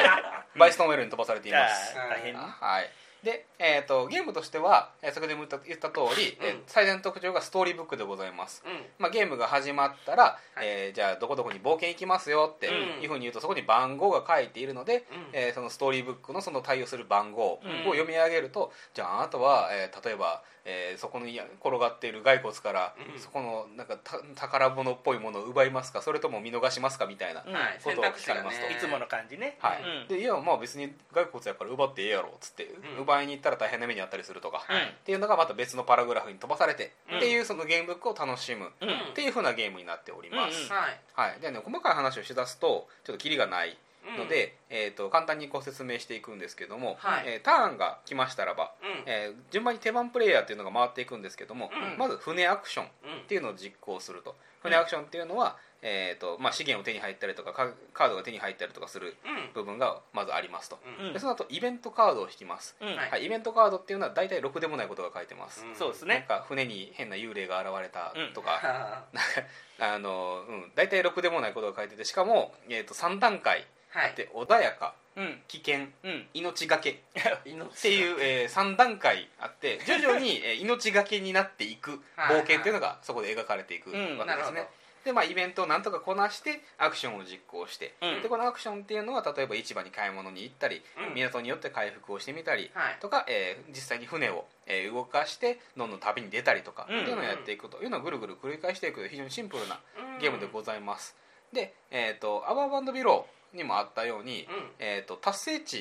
[0.00, 0.58] い。
[0.58, 1.94] バイストンウェルに飛ばされています。
[1.94, 2.90] 大変ねはい。
[3.22, 8.62] で、えー、とゲームとしては、えー先ほども言った言った通り、えーうん最大の特徴がストーリーブックでございます。
[8.64, 23.20] うんまあ、ゲームが始まったら、はいえーじゃあどこどこに冒険行きますよってうんいうふうに言うとそこに番号が書いているので、うんえーそのストーリーブックのその対応する番号をうん読み上げると、じゃああなたは、えー例えば、えーそこに転がっている骸骨から、うん。
[23.20, 28.70] そこのなんかた宝物っぽいものを奪いますかそれとも見逃しますかみたいな、ことを聞かれますと。
[28.70, 29.56] いつもの感じね。
[29.60, 29.82] はい。
[30.02, 30.08] うん。
[30.08, 33.02] でいやまあ別に骸骨やから奪ってええやろっつって、うん。
[33.02, 34.82] 奪いに行ったら大変な目にあったりするとか、はい。
[34.82, 37.16] っていうのがまた別のパラグラフに飛ばされて、うん。
[37.18, 38.88] っていうそのゲームブックを楽しむ、うん。
[38.88, 40.64] っていうふうなゲームになっております、うん。
[40.64, 40.70] うん。
[40.70, 41.00] はい。
[41.30, 43.76] はい、でね細かい話をしだすとちょっとキリがない
[44.08, 47.24] うんので、えー、と簡単にご説明していくんですけども、はい。
[47.26, 48.88] えーターンが来ましたらば、うん。
[49.06, 51.98] えー順番に手番プレイヤーっていうのが回っていくんですけども、うん。
[51.98, 52.88] まず船アクションっ
[53.20, 54.36] うんていうのを実行すると。
[54.62, 59.52] 船アクションっていうのは、えーとまあ、資源を手に入ったりとかカカードが手に入ったりとかするうん。
[59.54, 61.06] 部分がまずありますと、うん。
[61.06, 61.12] うん。
[61.12, 62.88] でその後イベントカードを引きます、うん。
[62.88, 63.10] はい。
[63.10, 65.68] はい、イベントカードっていうのは大体ろくでもないことが書いてます、うん。
[65.70, 66.26] なんそうですね。
[66.28, 74.10] か船に変な幽霊が現れたとか、は なんかあの、うん、大体ろくでもないことが書いててしかも、えー、と3段階あい。
[74.10, 75.42] って穏やかうん。
[75.48, 76.26] 危険うん。
[76.34, 76.90] 命がけ。
[77.14, 84.68] っ命ていう、え3段階あって徐々に、 えー命がけになっていくはい冒険っていうのがそこで描かれていくわけですね、
[85.04, 88.22] でまあイベントをなんとかこなしてアクションを実行して、うん。
[88.22, 91.14] でこのアクションっていうのは例えば市場に買い物に行ったり、うん。
[91.14, 92.96] 港によって回復をしてみたり、はい。
[93.00, 99.80] とか、えー実際に船を、えー動かしてどんどん旅に出たりとか、うんっていうのをやっていくというのをぐるぐる繰り返していく非常にシンプルな
[100.20, 101.16] ゲームでございます、
[101.52, 104.70] で、えー、とアワーバンドビローにもあったように、うん。
[104.78, 105.78] えー、と達成値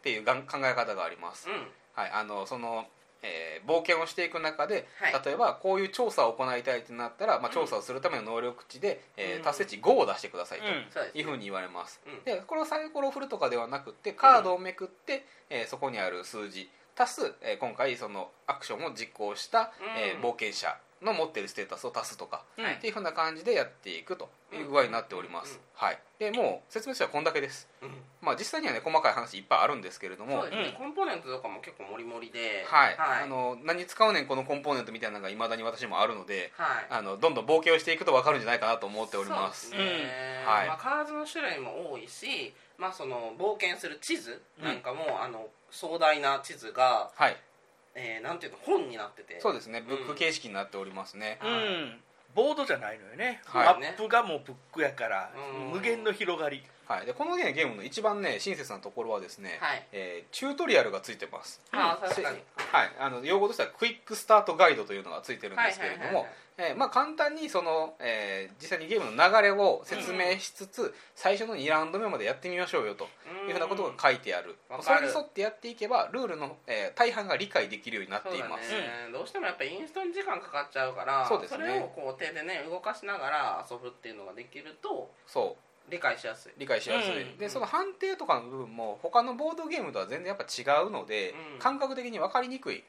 [0.00, 0.32] っていう考
[0.64, 1.66] え方があります、うん。
[1.94, 2.86] はい、あのその、
[3.22, 5.22] えー冒険をしていく中で、はい。
[5.24, 7.54] 例えばこういう調査を行いたいってなったら、まあ、うん。
[7.54, 9.42] 調査をするための能力値で、えーうん。
[9.42, 11.18] 達成値5を出してくださいと。
[11.18, 12.24] いうふうに言われます、うん。
[12.24, 22.66] でこれをサイコロを振るとかではなくってカードをめくって、えーそこにある数字足す、えー今回そのアクションを実行した、えーうん冒険者の持ってるステータスを足すとか、うん。
[22.66, 27.90] っていうふうな感じでやっていくという具合になっております、うんはい、でもう説明書はこんだけです、うん。
[28.20, 30.42] まあ、実際にはね細かい話いっぱいあるんですけれども。
[30.42, 30.74] そうですね。
[30.76, 32.66] コンポーネントとかも結構モリモリで。
[32.68, 33.22] はい、はい。
[33.24, 36.86] あの何使うねんこのコンポーネントみたいなのがいまだに私もあるのではい。
[36.90, 39.70] あのどんどん冒険をしていくと分かるんじゃないかなと思っております。
[39.70, 40.44] そうですね。
[40.44, 40.52] うん。
[40.52, 40.68] はい。
[40.68, 47.36] まあ、カードの種類も多いし、まあ、その冒険する地図なんかも、あの壮大な地図が、はい
[47.94, 49.40] えーなんていうの本になってて。
[49.40, 49.82] そうですね。
[49.86, 52.00] ブックうん形式になっておりますね、うん。
[52.34, 53.80] ボードじゃないのよね、はい。
[53.80, 55.70] マップがもうブックやから、うん。
[55.72, 56.62] 無限の広がり。
[56.86, 59.86] はい、でこのねゲームの一番ね親切なところはですね、はい。
[59.92, 61.60] えーチュートリアルがついてます。
[61.70, 62.32] ああ確か。
[62.32, 73.04] にはい、あの用語としてはクイックスタートガイドというのがついてるんですけれどもはいはいはいはいえーまあ簡単にその、えー実際にゲームの流れを説明しつつ、最初の2ラウンド目までやってみましょうよと
[73.48, 74.56] いうふうなことが書いてある。
[74.82, 78.72] それに沿ってやっていけばルールの、えー大半が理解できるようになっています、
[79.12, 81.66] どうしてもやっぱインストに時間かかっちゃうからそうですね。
[81.66, 85.90] れをこう手でね動かしながら遊ぶっていうのができるとそう。
[85.90, 86.52] 理解しやすい。
[86.56, 87.38] 理解しやすい、うん。
[87.38, 91.58] でその判定とかの部分も他のボードゲームとは全然やっぱ違うので、うん。
[91.58, 92.76] 感覚的に分かりにくい。
[92.78, 92.84] うん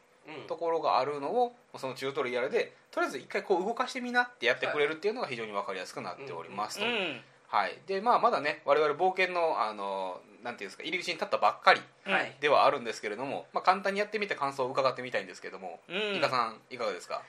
[0.47, 7.21] ところがあるのをそのチュートリアルでとりあえず一回こう動かしてみなってやってくれるっていうのが非常に分かりやすくなっておりますと、うん。
[7.47, 7.77] はい。
[7.88, 12.36] でまあ、まだね我々冒険のあのなんていうんですか入り口に立ったばっかりはい。
[12.39, 16.15] ではあるんですけれども、まあ、簡単にやってみて感想を伺ってみたいんですけども、うん。
[16.15, 17.21] イカさんいかがですか？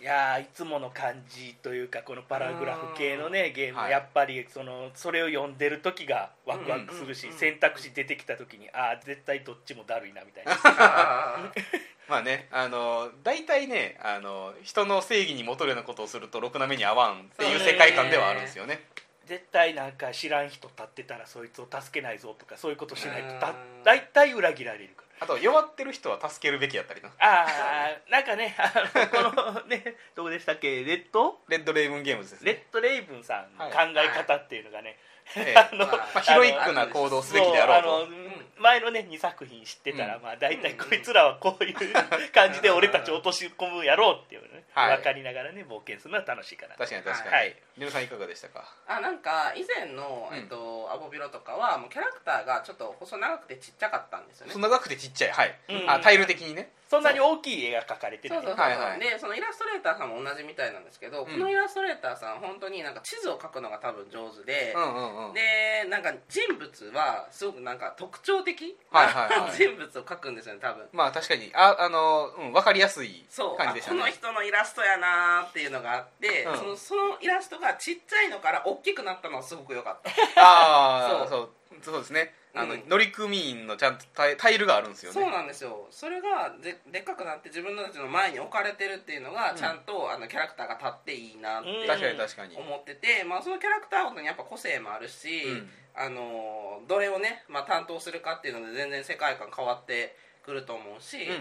[0.00, 3.90] いやーいつもの感じというかこのパラグラフ系のねゲーム、はい。
[3.90, 10.52] やっぱりそのそれを読んでる時がワクワクするし、選択肢出てきた時にああ絶対どっちもだるいなみたいな。
[10.64, 11.52] あ
[12.08, 18.80] まあねあの大体ねあの人の正義に戻るようなことをするとろくな目に合わんっていう世界観ではあるんですよね。
[19.24, 23.46] 絶対なんか知らん人立ってたらそいつを助けないぞとかそういうことしないと
[23.82, 25.05] 大体裏切られるから。
[25.18, 27.08] あと弱ってる人は助けるべきやったりな。
[27.18, 30.84] ああなんかねあのこのね どこでしたっけ？
[30.84, 31.38] レッド？
[31.48, 32.52] レッドレイブンゲームズですね。
[32.52, 34.98] レッドレイブンさんの考え方っていうのがね、
[35.36, 38.12] ええ あのまあ、ヒロイックな行動をすべきであろうと
[38.60, 40.22] 前のね2作品知ってたら、うん。
[40.22, 41.74] まあ大体こいつらはこういう
[42.32, 44.96] 感じで俺たちを落とし込むやろうっていうのね、はい。
[44.98, 47.56] 分かりながらね冒険するのは楽しいかな確かに確かに、はい。
[47.78, 48.64] リノさんいかがでしたか？
[48.88, 50.38] あなんか以前の、うん。
[50.38, 54.52] えっと、アボビロとかはもうキャラクターがちょっと細長くてちっちゃかったんですよね。
[54.52, 55.30] そ長くてちっちゃい。
[55.32, 55.90] はい、うん。
[55.90, 56.72] あタイル的にね。
[56.88, 58.38] そんなに大きい絵が描かれてない。
[58.38, 59.00] そうそうそうそう、はいはい。
[59.00, 61.26] でそのイラストレーターさんも同じみたいなんですけど、うん。
[61.26, 68.76] このイラストレーターさん本当になんか地図を描くのが多分上手で、うんうんうんでなんか人物はすごくなんか特徴的？
[68.90, 69.52] はいはいはい。
[69.58, 70.88] 人物を描くんですよね多分。
[70.92, 73.26] まあ確かにああの、うん、分かりやすい
[73.58, 74.00] 感じでしたね。
[74.00, 76.56] この人のイラストやなーっていうのがあって、うん。
[76.56, 80.10] そのそのイラストがちっちゃいのから大きくなったのはすごく良かった。
[80.40, 81.50] ああそそう
[81.82, 82.32] そうですね。
[82.54, 82.88] あの、うん。
[82.88, 85.20] 乗組員のちゃんとタイタイルがあるんですよね。
[85.20, 85.86] そうなんですよ。
[85.90, 89.56] それがででっかくなって自分たちの前に置かれてるっていうのがうん。
[89.56, 91.86] ちゃんと、あのキャラクターが立っていいなってうん。
[91.86, 101.38] 確かに確かに、思ってて、まあ、そのキャラクターごとにやっぱ個性もあるし、うんあのどれをね、まあ、担当するかっていうので全然世界観変わってくると思うし、うんうん。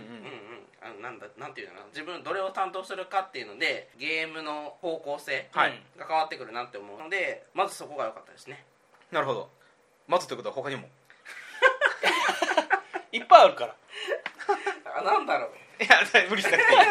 [0.81, 1.85] あのなんだなんていうのかな。
[1.87, 5.81] 自分どれを担当するかっていうのでゲームの方向性はい。
[5.97, 6.99] が変わってくるなって思う。
[6.99, 8.63] のでまずそこが良かったですね。
[9.11, 9.49] なるほど。
[10.07, 10.87] 待つということは他にも？
[13.11, 13.75] いっぱいあるから。
[14.97, 15.49] あなんだろう。
[15.83, 16.79] いや無理しなくていい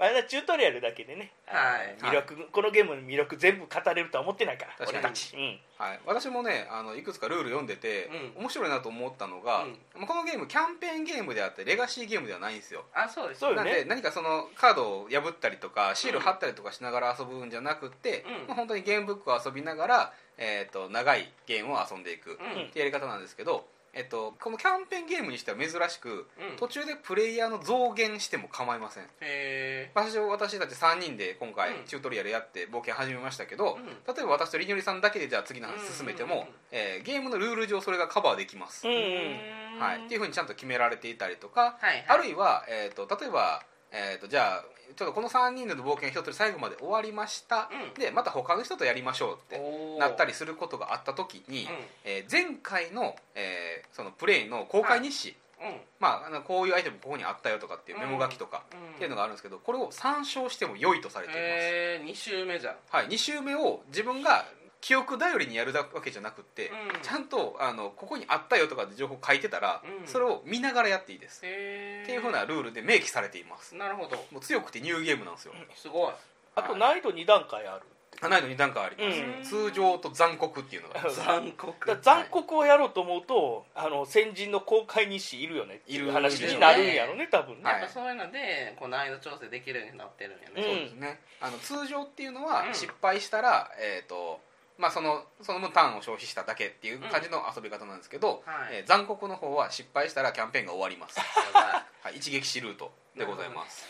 [0.00, 1.94] まだチュートリアルだけでね、はい。
[2.00, 4.98] 魅力、このゲームの魅力全部語れるとは思ってないから確かに。
[5.04, 5.58] 俺たち、うん。
[5.76, 8.40] はい、私もねあのいくつかルール読んでて、うん。
[8.40, 9.78] 面白いなと思ったのが、うん。
[9.94, 12.86] まあこのゲームキャンペーンゲームであってレガシーゲームではないんですよ。
[12.94, 18.48] あそうですなんで何かそのカードを破ったりとかシール貼ったりとかしながら遊ぶんじゃなくって、うん。
[18.48, 26.56] まあ、本当にゲームブックを遊びながら、えー、と長いゲームを遊んでいくっうんてやり方なんですけど、えっと、このキャンペーンゲームにしては珍しくうん。
[26.56, 29.04] 途中でプレイヤーの増減しても構いません。
[29.20, 31.84] へ私私たち3人で今回うん。
[31.86, 33.86] チュートリアルやって冒険始めましたけど、うん。
[33.86, 42.04] 例えば私とりにょりさんだけでじゃあ次の話進めても、うんうんうんえーゲームのルール上それがカバーできます、うんえはい、っていうふうにちゃんと決められていたりとか、はい。
[42.06, 44.64] あるいは、えー、と例えば、えー、とじゃあ
[44.96, 48.00] ちょっとこの3人での冒険一つ最後まで終わりました、うん。
[48.00, 49.60] でまた他の人とやりましょうって
[49.98, 51.66] なったりすることがあった時に、う
[52.04, 55.76] えー前回の,、えーそのプレイの公開日誌、んうん。
[55.98, 58.94] まあ、こういうアイテムここにあったよとかっていうメモ書きとかうん。
[58.94, 62.76] っていうのがあるんですけどこれを参照しても良いとされています、へえ2週目じゃん。
[62.90, 64.46] はい、2週目を自分が
[64.80, 67.02] 記憶頼りにやるわけじゃなくって、うん。
[67.02, 70.06] ちゃんとあのここにあったよとかって情報書いてたら、うん。
[70.06, 73.74] それを見ながらやっていいです、っていうふうなルールで明記されています。
[73.74, 74.16] なるほど。
[74.32, 76.12] もう強くてニューゲームなんですよ、すごい。
[76.56, 77.82] あと難易度2段階ある
[78.20, 79.70] 難易度2段階あります、うん。
[79.70, 81.98] 通常と残酷っていうのが 残酷。
[82.02, 87.80] 残酷をやろうと思うと、あの先人の公開日誌いるよねっていう話になるんやろね多分ね、はい。
[87.80, 90.62] やっぱそういうのでこう難易度調整できるようになってるんやうんね。
[90.62, 91.20] そうですね。
[91.40, 92.74] あの通常っていうのはうん。
[92.74, 94.40] 失敗したら、えーと
[94.80, 98.80] まあ、そのその分ターンを消費しただけっていう感じの遊び方なんですけど、はい。
[98.80, 103.86] えー残酷の方は失敗したらキャンペーンが終わります、やばはい、一撃死ルートでございます。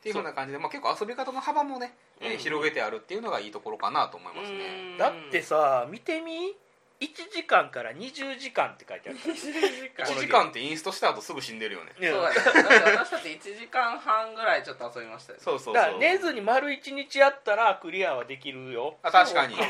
[0.00, 4.58] っていうふうな感じで、まあ、結構遊び方の幅もね、えーうん広げてあるっていうのがいいところかなと思いますね。
[4.92, 4.98] うん。
[4.98, 6.56] だってさ見てみ
[7.00, 9.18] ？1時間から20時間って書いてある。
[9.18, 11.92] から1時間ってインストした後すぐ死んでるよね。
[11.98, 15.38] ねそうだ私だって1時間半ぐらいちょっと遊びましたよ。
[15.40, 15.74] そうそうそう。
[15.74, 18.96] だから寝ずに丸1日やったらクリアはできるよ。
[19.02, 19.56] あ確かに。
[19.56, 19.64] そう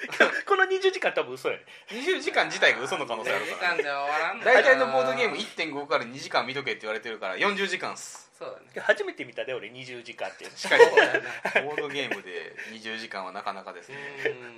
[0.46, 1.64] この20時間多分嘘やね。
[1.88, 3.70] 20時間自体が嘘の可能性あ2時るから。
[3.72, 8.80] 間で終わらん大体のボードゲーム1.5から2時間見とけって言われてるから40時間っすそうだね。
[8.80, 10.56] 初めて見たで俺20時間っていうの。
[10.56, 10.84] しかに
[11.68, 13.96] ボードゲームで20時間はなかなかですね。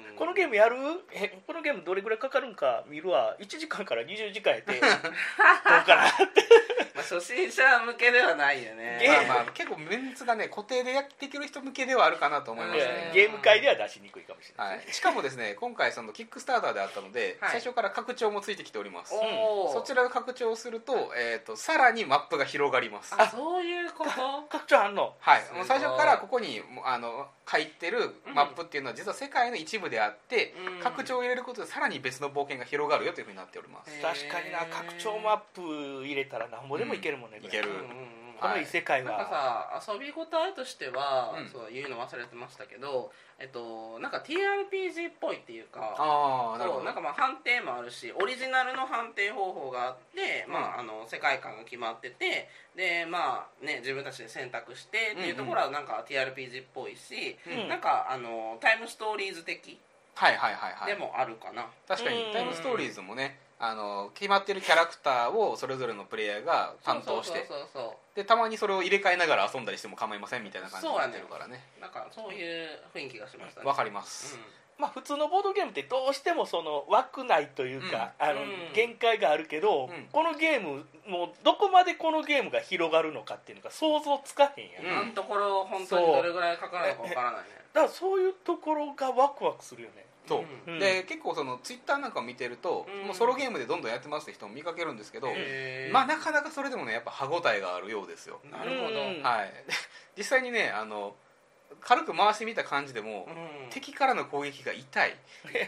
[0.08, 0.16] うん。
[0.16, 0.76] このゲームやる？
[1.12, 2.84] えこのゲームどれぐらいかかるんか？
[2.86, 3.36] 見るわ。
[3.40, 4.78] 1時間から20時間やって。
[4.78, 4.90] どう
[5.84, 6.04] かな
[6.94, 8.98] まあ初心者向けではないよね。
[9.00, 9.26] ゲーム。
[9.26, 13.10] まあまあ結構メンツがね固定でやっていける人向けではあるかなと思いますね。
[13.12, 17.50] ゲーム界では出しにくいかもしれない、はい、しかもですね今回そのキックスターターであったので、はい。
[17.52, 19.14] 最初から拡張もついてきております。
[19.72, 23.14] そちらが拡張すると,、えー、とさらにマップが広がります。
[23.16, 24.10] あそういうこと？
[24.48, 25.14] 拡張あんの？
[25.20, 25.42] はい。
[25.54, 30.82] もう最初からここにもうあの書いてるマップっていうのは実は世界の一部であって、うん。
[30.82, 37.68] 拡張を入れることでさらに別の冒険が広がるよというふうになっております、確かにな拡張マップ入れたらなんぼでもいけるもんね、いける。
[37.68, 41.48] うんうんうんこの異世界なんは、かさ遊び応えとしては、うん。
[41.48, 46.80] そう言うの忘れてましたけど、えっと、なんか TRPG っぽいっていうかああなるほど。
[46.80, 50.52] そうなんかまあ判定もあるしオリジナルの判定方法があって、うん。
[50.52, 57.68] まあ、あの世界観が決まっててでまあね自分たちで選択してっていうところはなんか TRPG っぽいし、うん。
[57.68, 59.78] なんかあのタイムストーリーズ的
[60.14, 60.92] はいはいはいはい。
[60.92, 62.32] でもあるかな、確かにうん。
[62.32, 67.38] タイムストーリーズもねあの決まってるキャラクターをそれぞれのプレイヤーが担当して。
[67.38, 71.64] そうそうそうそうでたまにそれを入れ替えながら遊んだりしても構いませんみたいな感じになってるからね。
[71.80, 73.66] なんかそういう雰囲気がしましたね。
[73.66, 74.38] わかります、
[74.78, 78.48] まあ、普通のボードゲームってどうしてもその枠内というか、あのうん。
[78.74, 80.08] 限界があるけど、うん。
[80.12, 85.12] このゲームもうどこまでこのゲームが広がるのかっていうのが想像つかへんやん、うん。
[85.12, 87.48] ところ本当にどれぐらいかかるのかわからないね。
[87.72, 90.70] からそういうところがワクワクするよねそう。
[90.70, 90.78] うん。
[90.78, 93.06] で結構そのツイッターなんかを見てると、うん。
[93.06, 95.28] もうソロゲームでどんどんやってますって人も見かけるんですけど、
[95.92, 99.22] まあなかなかそれでもねやっぱ歯応えがあるようですよ、なるほど、うん。
[99.22, 99.52] はい。
[100.16, 101.14] 実際にねあの
[101.84, 103.32] 軽く回してみた感じでも、う
[103.66, 103.70] ん。
[103.70, 105.16] 敵からの攻撃が痛い。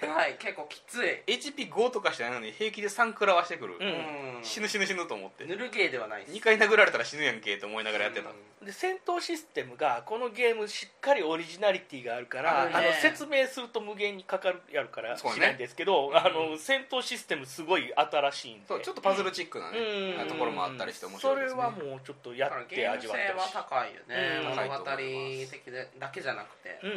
[0.09, 1.23] はい結構きつい。
[1.27, 3.87] HP5 とかしてないのに平気で3食らわしてくる、うん。
[3.87, 5.45] うん死ぬ死ぬ死ぬと思って。
[5.45, 6.33] ぬるゲーではないです。
[6.33, 8.31] 2回殴られたら死ぬやんけと思いながらやってた、
[8.65, 15.37] で戦闘システムがこのゲームしっかりオリジナリティがあるからあ、あるねの説明すると無限にかかるやるからそうね。
[15.37, 18.67] しないんですけど、あの戦闘システムすごい新しいんで。
[18.69, 19.79] そうちょっとパズルチックなね、
[20.21, 20.29] うん。
[20.29, 21.57] ところもあったりして面白いですね。
[21.57, 24.49] それはもうちょっとやってだからゲーム味わってほしい高いよね、うん。
[24.51, 26.97] 物語的でだけじゃなくて、うんうん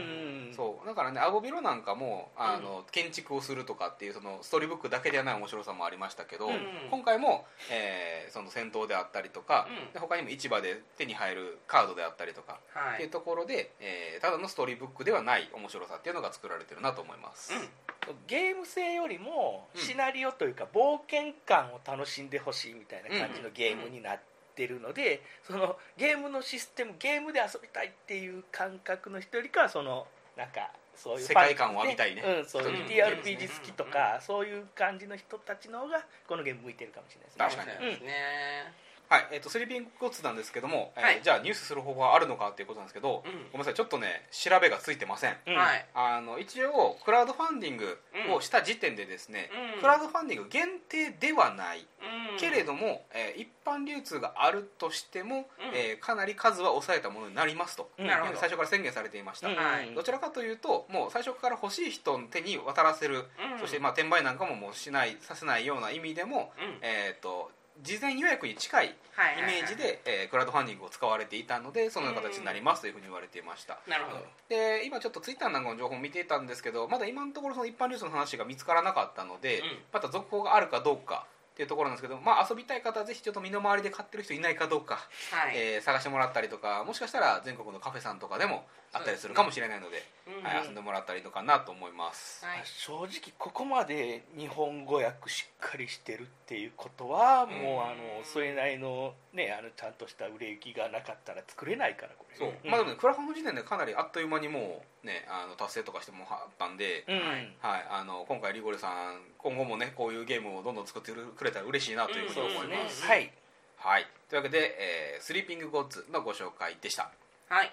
[0.49, 0.53] うん。
[0.53, 0.85] そう。
[0.85, 6.59] だからねアゴビロなんかもあの、建築をするとかっていうそのストーリーブックだけではない面白さもありましたけど、うん。
[6.91, 9.93] 今回も、えーその戦闘であったりとか、うん。
[9.93, 12.93] で他にも市場で手に入るカードであったりとか、はい。
[12.95, 18.15] っていうところで、えーただのストーリーブックではない面白さっていうのが作られてるなと思います、うん。
[18.27, 19.81] ゲーム性よりもうん。
[19.81, 24.19] シナリオというか冒険感を楽しんでほしいみたいな感じのゲームになっ
[24.57, 32.23] ってるのでそのゲームのシステムゲームで遊びたいっていう感覚の人よりかはそのなんかそういう世界観を浴びたいね。
[32.25, 32.87] うん、そういううん。
[32.87, 37.63] TRPG 好きとかそういう感じの人たちの方がこのゲーム向いてるかもしれないですね。
[37.63, 37.85] 確かに。
[37.85, 41.21] そうですねはい、えっ、とスリーピングツなんですけども、えーはい。
[41.23, 43.31] じゃあニュースする方法はあるのかっていうことなんですけど、うん。
[43.51, 45.37] ごめんなさいちょっとね調べがついてません。
[45.47, 45.55] うん。
[45.55, 45.85] はい。
[45.93, 47.97] あの一応クラウドファンディング
[48.33, 49.81] をした時点でですね、うん。
[49.81, 52.39] クラウドファンディング限定ではない、うん。
[52.39, 55.43] けれども、えー一般流通があるとしても、うん。
[55.73, 58.07] えーかなり数は抑えたものになりますと、うん。
[58.07, 58.37] なるほど。
[58.37, 59.55] 最初から宣言されていました、うん。
[59.55, 59.93] はい。
[59.93, 63.59] どちらかというともう最初から欲しい人の手に渡らせる、うん。
[63.59, 66.79] そしてまあ転売なんかももうしないさせないような意味でも、うん。
[66.81, 67.51] えー、と
[67.83, 74.23] 事前予約に近いはいイメージで、えークラウドファンディングを使われていたのでそのような形になりますというふうに言われていました、なるほど。
[74.49, 79.65] で今ちょっとツイッターなんかの情報を見ていたんですけどまだ今のところその一般ニュースの話が見つからなかったので、うん。
[79.91, 84.99] また続報があるかどうかっていうところなんですけど、まあ、遊びたい方はぜひちょっと身の回りで買ってる人いないかどうか、
[85.31, 85.53] はい。
[85.55, 90.43] えー探してもらったりとかもしかしたら全国のカフェさんとかでもあったりするかもしれないのでうん。
[90.43, 92.61] はい、遊んでもらったりとかなと思います、はい。
[92.65, 102.37] 正直ここまで日本語訳しっかりしてるっていうことはもううんあのそれなりのねあのちゃんとした売れ行きがなかったら作れないからこれ。
[102.37, 102.69] そう、ん。
[102.69, 107.15] まあでもねクラファンの時点でかなりあっという間にもうねあの達成とかしてもあったんで、うん。
[107.17, 107.25] はい
[107.61, 113.09] はい、あの今回リゴレさん今後もねこういうゲームをどんどん作ってくれたら嬉しいなというふうに思います、うん。
[113.09, 113.31] はい。
[113.77, 117.11] はい、というわけで、えースリーピングゴッズのご紹介でした。
[117.49, 117.71] はい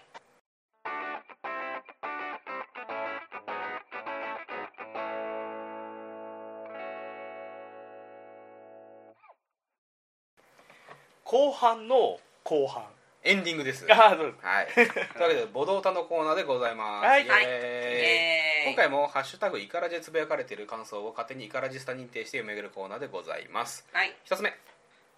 [11.35, 12.85] 後半の後半。
[13.25, 13.85] エンディングです。
[13.91, 14.47] あそうです。
[14.47, 14.89] はい、という
[15.23, 17.25] わけでボドータのコーナーでございます、はい。
[17.25, 17.45] イエーイ。
[17.47, 23.85] えー今回も「ハッシュタグイカラジ」でつぶやかれている感想を勝手にイカラジスタ認定して読み上げるコーナーでございます。
[23.93, 24.15] はい。
[24.23, 24.57] 一つ目。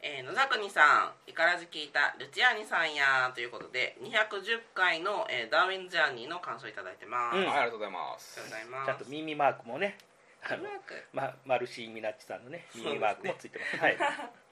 [0.00, 8.40] えー野沢国さん「イカラジ聞いたルチアーニさんや」ということで210回の、えーダーウィン・ジャーニーの感想いただいてます、うんはい、ありがとうございます。
[8.40, 8.86] ありがとうございます。
[8.86, 9.98] ちゃんと耳マークもね
[10.42, 12.66] あのうまくまマルシー・ミナッチさんのね。
[12.74, 13.76] 耳マークもついてます。
[13.78, 13.98] はい、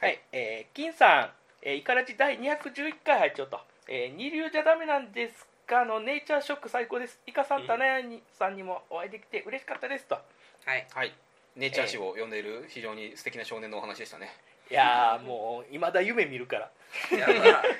[0.00, 0.20] はい。
[0.32, 1.30] えー金さん、
[1.62, 5.84] えー、イカラジ第211回拝聴と、えー二流じゃダメなんですか？
[5.84, 7.20] のネイチャーショック最高です。
[7.26, 10.14] イカさんとナヤニさんにもお会いできて嬉しかったですと。
[10.16, 10.86] はい。
[10.92, 11.12] はい。
[11.56, 14.30] ネイチャー誌を読んでいる非常に素敵な少年のお話でしたね。
[14.70, 16.70] いやーもういまだ夢見るから。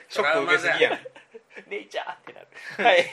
[0.09, 0.99] ショック受けすぎやん
[1.69, 2.47] ネイチャーってなる。
[2.79, 3.05] はい。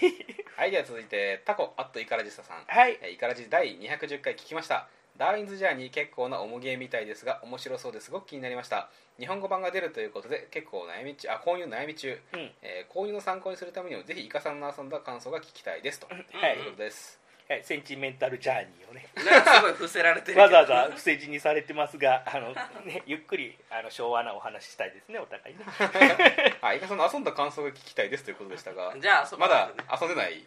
[0.57, 0.71] はい。
[0.71, 2.63] では続いてタコアットイカラジスタさん。
[2.65, 2.97] はい。
[3.01, 4.87] えーイカラジ第210回聞きました
[5.21, 8.09] ダーウィンズ・ジャーニー結構な重ゲーみたいですが面白そうです。
[8.09, 8.89] ごく気になりました。
[9.19, 12.49] 日本語版が出るということで結構悩み中あ購入悩み中、うん。
[12.63, 17.19] えー購入の参考にするためにもぜひイカさんの遊んだ感想が聞きたいですと、はいということです。
[17.47, 19.09] はい、センチメンタルジャーニーをね。
[19.15, 20.33] なんかすごい伏せられてる。
[20.33, 22.53] けどわざわざ伏せ字にされてますがあの、
[22.85, 25.63] ね、 ゆっくりあの昭和なお話ししたいですねお互いね。
[26.61, 30.43] はいイカさんの遊んだ感想が聞きたいですということでしたがじゃあそまだね遊んでない？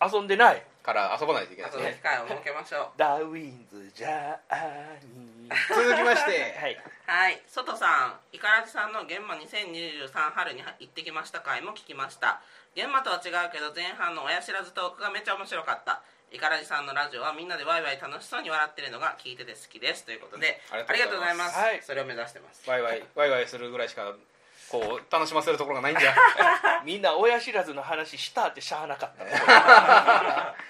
[0.00, 2.88] 遊んでないから遊ばないといけないですね機会を設けましょう。
[2.96, 5.68] ダーウィンズ・ジャーニー。
[5.68, 6.56] 続きまして。
[6.56, 6.78] はい。
[7.06, 12.40] はい、外さん、イカラジさんの現場2023春に行ってきました回も聞きました。
[12.74, 16.00] 現場とは違うけど前半の親知らずトークがめちゃ面白かった。
[16.30, 20.04] イカラジさんのラジオはみんなでワイワイ楽しそうに笑ってるのが聞いてて好きです。
[20.04, 21.58] ということで、ありありがとうございます。
[21.58, 21.82] はい。
[21.82, 22.68] それを目指してます。
[22.68, 24.14] ワイワイワイワイするぐらいしか
[24.70, 26.14] こう楽しませるところがないんじゃ。
[26.84, 29.24] みんな親知らずの話したってしゃあなかった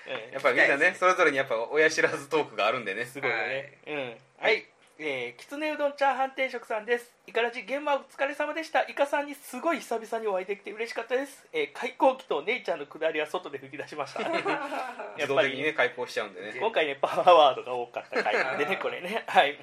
[0.07, 4.19] ええ やっぱりみんなねそれぞれにやっぱ親知らずトークがあるんでねすごいよね、うん。
[4.41, 4.67] はい。
[5.01, 7.13] えー、きつねうどんチャーハン定食さんです。
[7.27, 8.83] いからじ現場お疲れ様でした。
[8.83, 14.23] イカさんにすごい久々にお会いできて嬉しかったです、えー、開口機と姉ちゃんのくだりは外で吹き出しました。
[14.27, 14.31] や
[15.17, 16.59] 自動的にね開口しちゃうんでね。
[16.59, 19.23] 今回ねパワーワードが多かった回なんでねこれね。
[19.29, 19.57] はい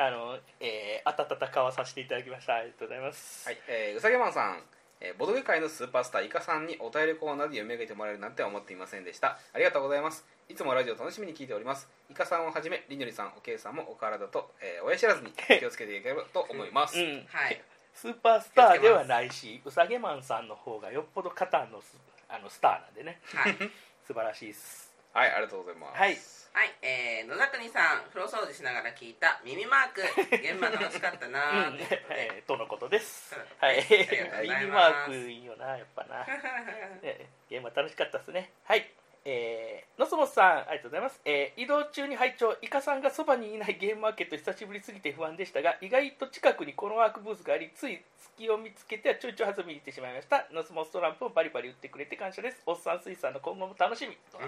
[0.00, 2.54] あの、えー、あたたたかわさせていただきました。
[2.54, 3.46] ありがとうございます。
[3.46, 4.62] はい、えー、うさぎマンさん、
[4.98, 9.38] えー、ボドゲ界のスーパースターイカさんにお便りコーナーで読み上げてもらえるなんて思っていませんでした。
[9.52, 10.24] ありがとうございます。
[10.48, 11.86] いつもラジオ楽しみに聞いております。
[12.10, 17.26] イカさんをはじめりのりさんおけいさんもお体と、えー、親知らずに気をつけていければと思います、うん。
[17.28, 17.60] はい。
[17.94, 23.20] スーパースターではないしうさげマンさんの方がよっぽどカタンのスあのスターなんでね。
[23.34, 23.56] はい。
[24.06, 25.98] 素晴らしいですはいありがとうございます。
[25.98, 26.18] はい。
[26.52, 30.02] はい、えー、野田国さん、風呂掃除しながら聞いた耳マーク、
[30.34, 33.36] 現場楽しかったなうんーえーとのことです。
[33.36, 33.78] うんはい。
[33.78, 34.50] ありがとうございます。
[34.50, 36.26] ミニマークいいよなやっぱな。
[37.02, 38.50] ねゲームは楽しかったですね。
[38.64, 38.90] はい
[39.24, 50.46] えー、のそもさんありがとうございます、えー移動中に拝聴イカさんがそばにいないゲームマーケット久しぶりすぎて不安でしたが意外と近くにこのワークブースがありつい隙を見つけてはちょいちょい遊びに行ってしまいました。
[50.52, 52.62] ノスモストランプをバリバリ売ってくれて感謝です。
[52.64, 54.44] おっさん水産の今後も楽しみとうん。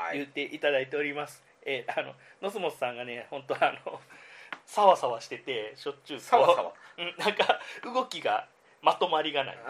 [0.00, 0.18] はい。
[0.18, 4.00] 言っていただいております、えーあのノスモスさんがね本当あの
[4.66, 8.46] さわさわしててしょっちゅうさわさわうんなんか動きが
[8.84, 9.58] まとまりがない。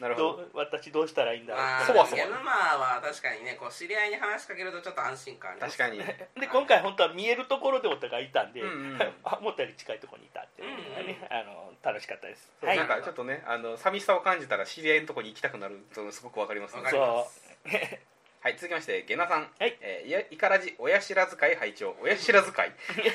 [0.00, 0.48] なるほど。
[0.52, 1.62] 私どうしたらいいんだろう。
[1.62, 6.04] まあ、そわそわゲムマーは確かにねこう知り合いに話しかけるとちょっと安心感あります確かに。
[6.40, 9.14] で今回本当は見えるところでお互いいたんで、うんうん。
[9.22, 12.50] あ思ったより近いところにいたっていうのがね、うんあの楽しかったです。
[12.60, 12.78] そうはい。
[12.78, 16.82] なんかちょっとねあの寂しさを感じたら知り合いのところに行きたくなるとすごくわかりますね。
[16.82, 18.13] わかります
[18.44, 19.74] はい続きましてゲナさん、はい。
[19.80, 21.96] えーいやイカラジ親知らず会拝聴。
[22.02, 22.72] 親知らず会。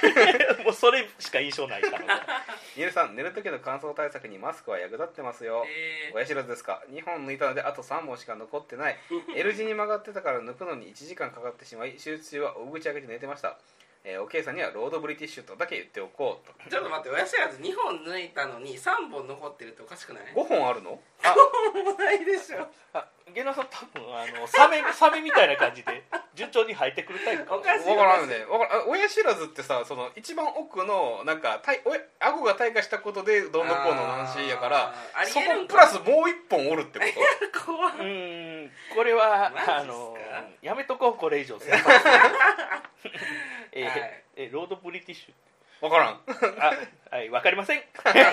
[0.66, 2.26] もうそれしか印象ないから。
[2.76, 5.68] ニエルさん寝る時の乾燥対策にマスクは役立ってますよ。
[5.70, 6.16] えー。
[6.16, 6.82] 親知らずですか。
[6.90, 8.98] 2本抜いたのであと3本しか残ってない。
[9.38, 13.56] L 字に曲がってたから抜くのに1時間かかってしまい手術中は大口開けて寝てました、
[14.04, 16.70] えーおけいさんにはロードブリティッシュとだけ言っておこうと。
[16.72, 21.00] ちょっと待って親知らず2本抜いたのに3本残ってるっておかしくない？5本あるの？
[21.22, 21.36] あ
[21.76, 22.68] もないでしょ。
[22.94, 26.04] あゲナさん多分あのサメ サメみたいな感じで
[26.36, 27.60] 順調に生えてくるタイプかも。
[27.60, 28.46] おかしい分からんよね。
[28.46, 28.82] わからん。
[28.84, 34.94] あ親知らずってさその一番奥のなんかたいお顎が退化したことでどんどんこうの話やから
[35.26, 37.06] そこプラスもう一本おるってこ
[37.52, 37.60] と。
[37.66, 40.18] 怖うーんこれはあの
[40.62, 44.24] やめとこうこれ以上えー はい。
[44.36, 45.34] えーロードブリティッシ
[45.82, 46.22] 分からん。
[46.26, 46.74] ュあ
[47.16, 47.80] はいわかりません。
[48.04, 48.32] あありが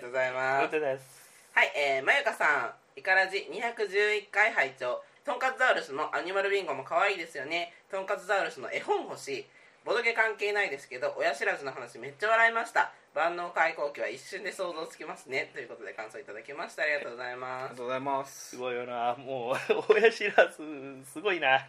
[0.00, 0.62] とうございります。
[0.62, 1.23] がとうございます
[1.54, 7.72] はい、えー、まゆかさん、いからじ211回拝聴とんかつザウルスのアニマルビンゴも可愛いですよね。
[7.88, 9.46] とんかつザウルスの絵本欲しい。
[9.86, 12.90] ボドゲ関係ないですけど、親知らずの話めっちゃ笑いました。
[13.14, 15.48] 万能開口期は一瞬で想像つきますね。
[15.54, 16.82] ということで感想いただきました。
[16.82, 17.70] ありがとうございあります。
[17.70, 18.50] がとうございます。
[18.50, 19.14] すごいよな。
[19.14, 20.58] もう親知らず
[21.06, 21.64] すごいな。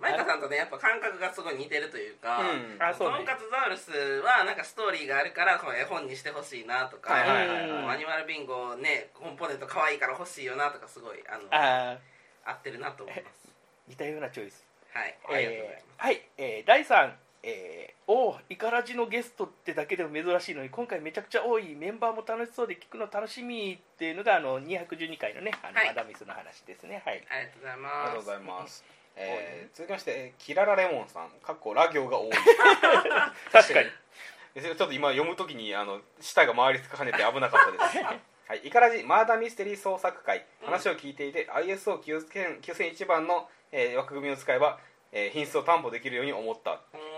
[0.00, 2.82] まゆかさんとね、やっぱ感覚がすごい似てるというか、うん。
[2.82, 3.18] あそうね。
[3.18, 3.92] とんかつザウルス
[4.24, 11.98] はなんかストーリーがあるからこの絵本にしてほしいなとか、はいはいはいもうアニマルビンゴねコンポーネント可愛いから欲しいよなとかすごいあのあ
[12.46, 13.48] 合ってるなと思います。
[13.88, 14.64] ー似たようなチョイス。
[14.94, 15.82] はい、ありがとうございます。
[15.82, 17.12] えーはい、えー、第3、
[17.48, 25.86] えー、おおイカラジのゲストってだけでも珍しいのに今回めちゃくちゃ多いメンバーも楽しそうで聞くの楽しみっていうのがあの212回のねあの、はい。
[25.88, 27.02] マダミスの話ですね。
[27.04, 27.22] はい。
[27.30, 28.06] ありがとうございあります。
[28.06, 28.84] がとうございます
[29.18, 31.30] えー続きましてえーキララレモンさん。
[31.42, 32.30] かっこラ行が多い。
[33.52, 33.90] 確かに。
[34.54, 38.04] でちょっと今読むときにあの舌が回りかねて危なかったです。
[38.48, 40.44] はい、イカラジマーダーミステリー創作会。
[40.62, 44.78] 話を聞いていて、ISO9001 番の、えー枠組みを使えば、
[45.12, 46.72] えー品質を担保できるように思った。
[46.72, 47.15] うーん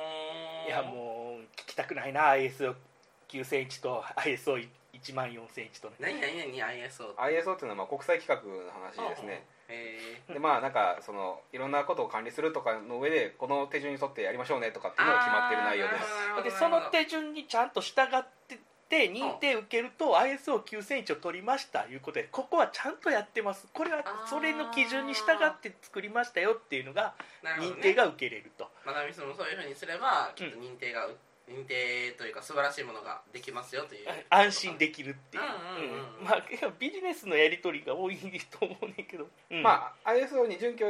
[0.68, 5.96] いやもう聞きたくないな ISO9001 と ISO14001 とね。
[5.98, 9.46] 何何何 ISO ISO っていうのはまあ国際規格の話ですね。
[9.68, 16.44] へでまあなんかそのいろんなことを管理するとかの上でこの手順に沿ってやりましょうねとかっていうのが決まっている内容です。
[16.44, 18.58] でその手順にちゃんと従って
[18.88, 23.66] て認定受けると ISO9001 を取りましたいうことでここはちゃんとやってます。
[23.72, 27.14] これはそれの基準に従って作りましたよっていうのが
[27.60, 28.68] 認定が受けれると。
[28.84, 31.06] マダミスもそういうふうにすればきっと認定が、
[31.48, 35.42] 認定というか素晴らしいものができますよという安心できるっていう。
[35.42, 36.24] うんうんうんうん。
[36.24, 36.42] まあ
[36.78, 39.62] ビジネスのやり取りが多いと思うねんけど、うん。
[39.62, 40.86] まあ ISO に準拠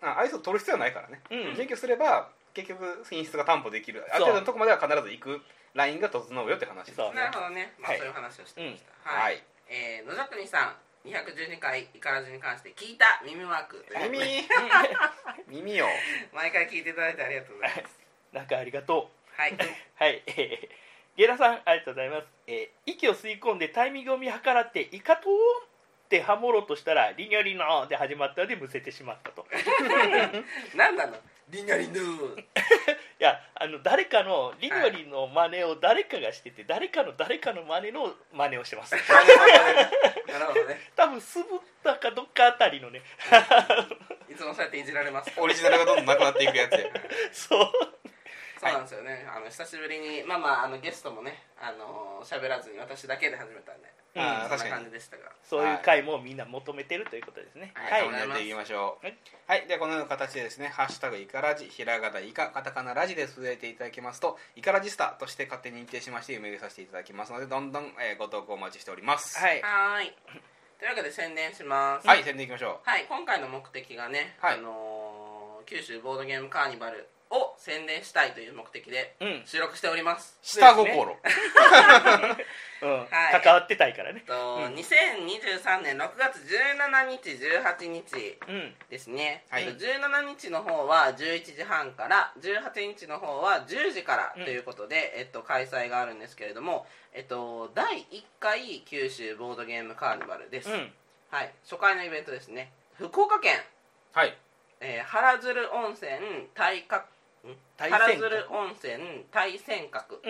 [0.00, 1.56] あ ISO 取る必要はないからね、うん。
[1.56, 4.04] 準拠すれば結局品質が担保できる。
[4.12, 4.32] あるそう。
[4.32, 5.40] 程度のとこまでは必ず行く
[5.74, 7.12] ラインが整うよって話ですね。
[7.14, 7.98] なるほどね、まあ、はい。
[7.98, 14.18] そういう話をしてました、はい、えー、野崎さん212回イカラジに関して聞いた耳マーク耳。
[15.48, 15.86] 耳よ
[16.32, 18.00] 毎回聞いていただいてありがとうございます。
[18.32, 19.40] なんかありがとう。
[19.40, 19.56] はい。
[19.96, 20.68] はい、えー、
[21.16, 25.32] ゲラさんありがとうございます、えー息を吸い込んでタイミングを見計らってイカとー
[25.64, 29.46] ってハモろうとしたらリニョリノーで始まったのでむせてしまったと。
[30.74, 31.16] 何なの？
[31.52, 32.44] リニャリヌー い
[33.18, 38.96] やあの誰かのリニョリの真似を誰かがしてて誰かの誰かの真似の真似をしてます。
[38.96, 38.98] な
[40.38, 40.80] るほどね。
[40.96, 43.02] 多分酢豚かどっかあたりのね。
[44.30, 45.30] いつもそうやっていじられます。
[45.38, 46.78] オリジナルがどんどんなくなっていくやつや。
[47.30, 47.72] そう。
[48.58, 54.58] そうなんですよね、あの久しぶりにまあまああのゲストもねあの喋らずに私だけで始めたんで、うん確かに。
[54.58, 55.32] そんな感じでしたが。
[55.42, 57.72] そういう回もみんな求めてるということですね。
[57.74, 59.06] はいはい、はい、やっていきましょう。
[59.06, 59.16] はい。
[59.46, 69.38] はい、ではこのような形でですね「ハッシュタグイカラジ」ひらがなイカカタカナラジで添えていただきますとイカラジスタとして勝手に認定しまして読み上げさせていただきますのでどんどん、えーご投稿お待ちしております。
[69.38, 69.60] はい。
[69.62, 70.16] はーい。
[70.78, 72.06] というわけで宣伝します。
[72.06, 74.54] はい、宣伝いきましょはい、今回の目的がね、はい。
[74.54, 75.32] あのー
[75.64, 80.38] 九州ボードゲームカーニバルを宣伝したいという目的でうん、収録しております。
[80.42, 81.16] う下心、
[82.82, 82.90] うん。
[82.90, 83.08] はい。
[83.42, 84.22] 関わってたいからね。
[84.26, 84.74] と、うん。
[84.74, 88.74] 2023年6月17日18日うん。
[88.90, 89.64] ですね、はい。
[89.64, 94.44] えっと17日の方は11時半から18日の方は10時からうん。
[94.44, 100.92] ということで、えっと、開催があるんですけれども、えっと、第1回九州ボードゲームカーニバルです、うん。
[101.30, 102.72] はい、初回のイベントですね。
[102.98, 103.56] 福岡県。
[104.12, 104.36] はい。
[104.84, 106.10] えー、原鶴温泉
[106.54, 107.04] 大花
[107.76, 110.20] 対原戦鶴温泉対戦閣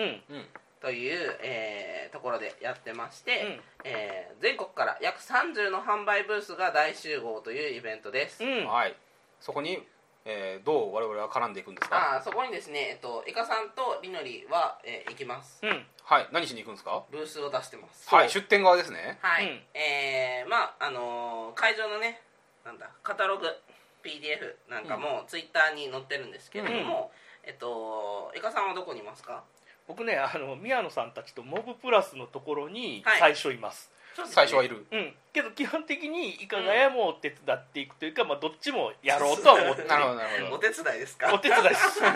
[0.81, 3.61] という、えーところでやってまして、うん。
[3.85, 8.67] えー全国から約30の販売ブースが大集合というイベントです、うん。
[8.67, 8.95] はい。
[9.39, 9.81] そこに、
[10.25, 12.15] えーどう我々は絡んでいくんですか？
[12.17, 15.59] あーそこにですね、えっと、イカさんとりのりは、えー行きます。
[15.63, 15.85] うん。
[16.03, 16.27] はい。
[16.31, 17.03] 何しに行くんですか？
[17.11, 18.09] ブースを出してます。
[18.13, 18.29] はい。
[18.29, 19.17] 出店側ですね。
[19.21, 19.61] はい、うん。
[19.73, 22.21] えーまああのー会場のね
[22.65, 23.45] なんだカタログ
[24.03, 27.11] PDF なんかもツイッターに載ってるんですけれども、
[27.43, 29.43] えっとイカさんはどこにいますか？
[29.87, 33.19] 僕ねあの宮野さんたちとモブプラスのところにはい。
[33.19, 33.91] 最初います、
[34.27, 34.85] 最初はいる。
[34.91, 35.13] うん。
[35.33, 39.87] けど基本的にいかがやも手伝っていくというか、まあ、どっちもやろうとは思ってる。
[39.91, 40.55] なるほどなるほど。
[40.55, 41.33] お手伝いですか？
[41.33, 41.99] お手伝いです。
[42.01, 42.07] も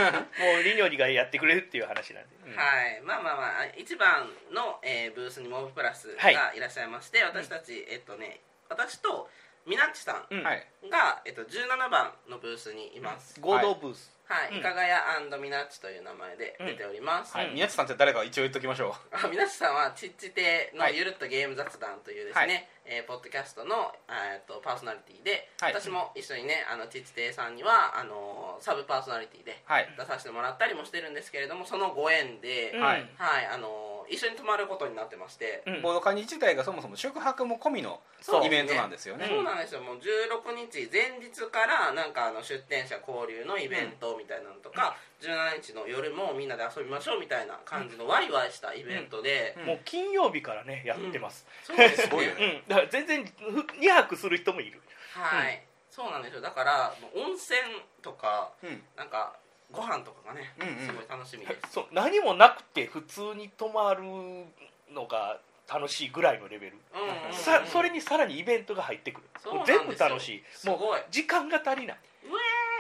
[0.60, 6.34] うリニョリがやってくれるっていう話なんで、うんはい、まあまあまあ一番の、えーブースにモブプラスはい。
[6.36, 9.30] がいらっしゃいまして、私たち、えっとね私と
[9.68, 10.44] みなっちさんうん。
[10.44, 10.64] はい。
[10.90, 14.58] が、えっと、17番のブースにいます、合同ブース、はい、うん。
[14.60, 15.04] いかがや
[15.42, 17.48] みなっちという名前で出ております、はい。
[17.48, 20.98] うん宮地さんって誰か一応言っときましょあみなっちさんはちっち亭のはい。
[20.98, 22.68] ゆるっとゲーム雑談というですね、はい。
[22.86, 25.74] えーポッドキャストの、えー、とパーソナリティで、はい。
[25.74, 29.90] 私も一緒にねあのちっち亭さんにはあのサブパーソナリティでうはい。
[29.98, 32.82] 出させてもらったりもしてるんですけれどもそのご縁で、うん。
[32.82, 33.10] はい。
[33.18, 35.82] はいあの一緒に泊まることになってまして、うん。
[35.82, 38.00] ボードカニ自体がそもそも宿泊も込みの
[38.44, 39.28] イベントなんですよね。
[39.28, 39.82] そうなんですよ。
[39.82, 49.66] もう16日前日からなんかあの出店者交流のイベントみたいなのとか、17日の夜もみんなで遊びましょうみたいな感じのワイワイしたイベントで、うん。
[49.66, 52.40] もう金曜日からねやってます、そうですすごいようん。
[52.40, 54.82] ねだから全然2泊する人もいる。
[55.14, 56.42] はい、そうなんですよ。
[56.42, 57.60] だから温泉
[58.02, 58.84] とかうん。
[58.96, 59.34] なんか
[59.72, 60.88] ご飯とかがね、うんうん。
[60.88, 61.72] すごい楽しみです。
[61.74, 64.04] そう何もなくて普通に泊まる
[64.94, 65.40] のが
[65.72, 69.28] 楽しいぐらいのレベル、うんうんうんさそれにさらにイベントが入ってくる。
[69.54, 70.08] もうそうなんですよ。
[70.08, 70.44] 全部楽しい。
[70.54, 70.80] すごい。
[70.80, 71.98] もう時間が足りない。
[72.24, 72.30] う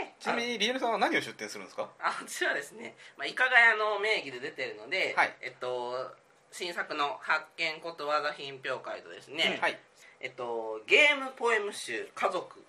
[0.03, 1.89] えちなみにリエルさんは何を出店するんですか？
[1.99, 5.35] あ私はですね、まあ、いかがやの名義で出てるので、はい。
[5.41, 6.15] えっと
[6.51, 9.77] 新作の発見ことわざ品評会とですね、はい
[10.19, 12.63] えっと、ゲームポエム集「家族」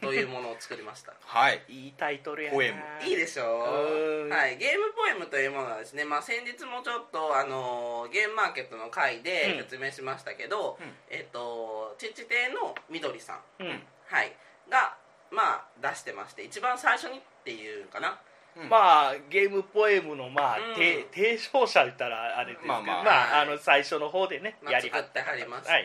[0.00, 1.12] というものを作りました。
[1.24, 1.62] はい。
[1.68, 2.56] いいタイトルやな。
[2.56, 2.82] ポエム。
[3.02, 4.26] いいでしょう。
[4.26, 4.28] ん。
[4.30, 9.58] はい、ゲームポエムというものはですね、まあ、先日もちょっとあのゲームマーケットの回でうん。
[9.58, 10.96] 説明しましたけど、うん。
[11.10, 13.86] えっとちっち亭のみどりさん、うん。
[14.06, 14.32] はい、
[14.68, 14.96] が、
[15.30, 18.18] まあ、出してまして一番最初にっていうかな。
[18.56, 18.68] うん。
[18.68, 20.74] まあゲームポエムのまあ、うん。
[20.74, 23.04] 提提唱者言ったらあれですけどまあまあ。
[23.04, 25.84] まあ、あの最初の方でね、まあ、やり作ってはりまして、はい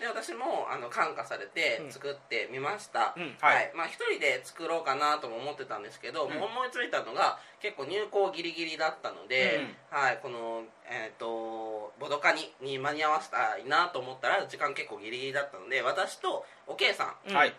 [0.00, 1.92] で私もあの感化されてうん。
[1.92, 3.54] 作ってみました、うんはい。
[3.54, 3.72] はい。
[3.76, 6.42] まあ、一人で作ろうかなとも思ってたんですけど、うん。
[6.42, 17.36] 思いついたのが結構入校ギリギリだったので、はい、この、えー、とボドカニに間に合わせたいなと思ったら時間結構ギリギリだったので私とおけいさうん。
[17.36, 17.50] はい。
[17.50, 17.52] ん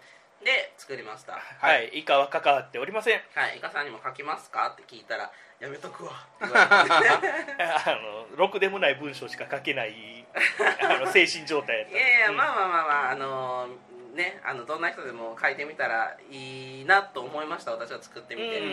[0.44, 1.34] で作りました。
[1.34, 3.22] はい、以下は関わっておりません。
[3.36, 4.70] はい、イカさんにも書きますか？
[4.74, 6.12] って聞いたらやめとくわ。
[6.42, 8.00] あ
[8.32, 10.26] のろくでもない文章しか書けない
[10.82, 12.38] あの精神状態やったいやいや、うん。
[12.38, 13.68] まあまあまあまああの
[14.14, 17.72] ねあのどんな人でも書いてみたらいいなと思いました。
[17.72, 18.60] 私は作ってみて。
[18.60, 18.68] うん。
[18.68, 18.70] う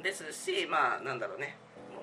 [0.00, 0.02] ん。
[0.02, 1.56] ですしまあなんだろうね。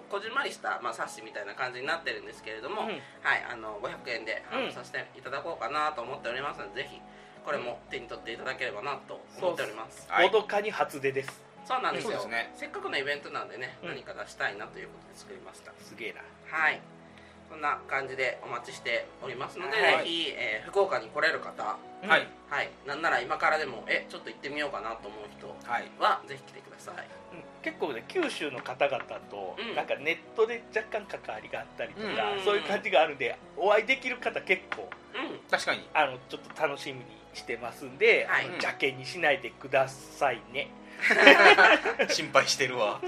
[0.10, 2.88] こじんまりした、まあ、冊子みたいな感じになってるんですけれども、うん。
[2.88, 3.44] はい。
[3.48, 7.00] あの500円で販売させていただこうかなと思っておりますので、ぜひ
[7.50, 10.06] これも手に取っていただければなと思っております。
[10.08, 10.30] はい。
[10.30, 11.42] ボドカに初出です。
[11.66, 12.28] そうなんですよ。
[12.28, 12.54] ね。
[12.54, 13.90] せっかくのイベントなんでね、うん。
[13.90, 15.74] 何か出したいなということで作りました。
[15.82, 16.22] すげえな。
[16.46, 16.80] はい。
[17.50, 20.06] そんな感じでお待ちしておりますので、はい。
[20.06, 21.64] ぜひ、えー福岡に来れる方。
[21.64, 22.28] はい。
[22.52, 22.70] はい。
[22.86, 25.90] なんなら今からでもえちょっと行ってみようかなと思う人はい。
[25.98, 26.96] はぜひ来てください。
[27.34, 27.44] うん。
[27.64, 29.00] 結構ね九州の方々
[29.32, 29.76] とうん。
[29.76, 32.46] なんかネットで若干関わりがあったりとか、うん。
[32.46, 34.88] そういう感じがあるんでお会いできる方結構
[35.18, 35.40] うん。
[35.50, 35.82] 確かに。
[35.96, 38.44] あのちょっと楽しみにしてますんで、はい。
[38.44, 40.70] あの邪険にしないでくださいね。
[42.10, 43.00] 心配してるわ。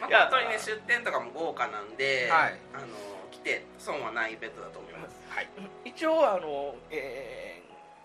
[0.00, 2.58] まあ、いや本当にね出店とかも豪華なんで、はい。
[2.74, 2.86] あの
[3.30, 5.16] 来て損はないイベントだと思います。
[5.28, 5.48] はい。
[5.84, 7.52] 一応あの、えー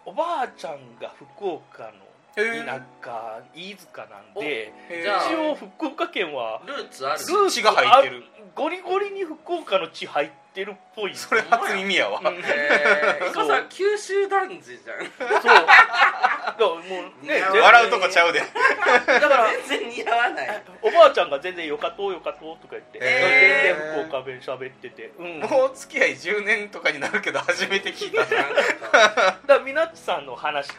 [0.08, 1.92] おばあちゃんが福岡の
[2.38, 7.20] へ田舎飯塚なんで一応福岡県はルーツある。
[7.20, 8.24] ルーツが入ってる。
[8.56, 10.36] ゴリゴリに福岡の地入って
[10.66, 11.16] るっぽい。
[11.16, 12.20] それ初耳やわ。
[12.20, 13.34] うん。
[13.34, 13.48] そう。
[13.48, 15.06] さん九州男児じゃん。
[15.06, 15.42] そう。
[15.42, 16.80] だからも
[17.22, 18.40] うね笑うとこちゃうで。
[18.40, 18.46] だ
[19.20, 20.64] から全然似合わない。
[20.82, 23.76] おばあちゃんが全然よかとうよかとうとか言って、へー。
[23.76, 28.26] 全然福岡弁喋ってて、うん、もう付き合い10年とかになるけど初めて聞いたな。
[28.26, 30.70] んからみなっちさんの話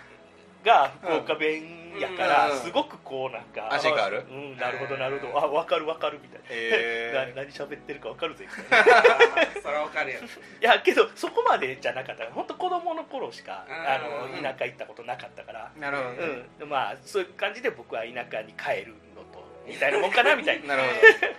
[0.65, 2.59] が福岡弁やから、うん。
[2.61, 4.25] すごくこうなんか味がある？
[4.31, 5.39] うんなるほどなるほど。
[5.39, 7.35] あ分かる分かるみたいな、へー。
[7.35, 9.43] な何喋ってるか分かるぜみたいな。
[9.43, 10.21] い それはわかるよ
[10.61, 12.25] や けどそこまでじゃなかった。
[12.33, 13.75] 本当子供の頃しかうん。
[13.75, 16.19] あの田舎行ったことなかったから、なるほどね。
[16.61, 20.77] うん、まあそういう感じで僕は田舎に帰るのとみたいなもんかなみたいな。
[20.77, 20.89] なる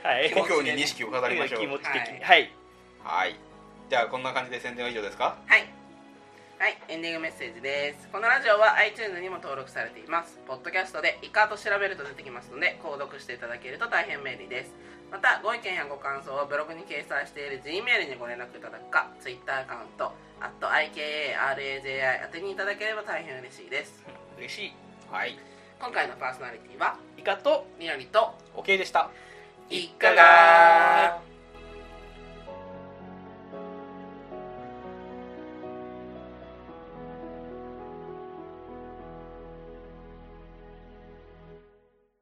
[0.04, 0.30] はい。
[0.30, 1.62] ほど故郷に錦を飾りましょう。
[1.62, 2.20] 気持ち的に。
[2.22, 2.52] ははい。
[3.04, 3.36] はい。
[3.90, 5.38] じゃあこんな感じで宣伝は以上ですか？
[5.48, 5.66] はい
[6.60, 8.10] はいエンディングメッセージです。
[8.12, 10.38] このラジオは iTunes にも登録されています。
[10.46, 14.76] ポッドキャストでイカと調べると出てきますので購読していただけると大変便利です。
[15.10, 20.12] またご意見やご感想をブログに掲載している G メールにご連絡いただくか Twitter アカウント
[20.60, 24.04] @IKARAJI 宛てにいただければ大変嬉しいです。
[24.38, 24.74] 嬉しい。
[25.10, 25.40] はい。
[25.80, 29.10] 今回のパーソナリティはイカとみのりと OK でした。
[29.70, 31.22] いかが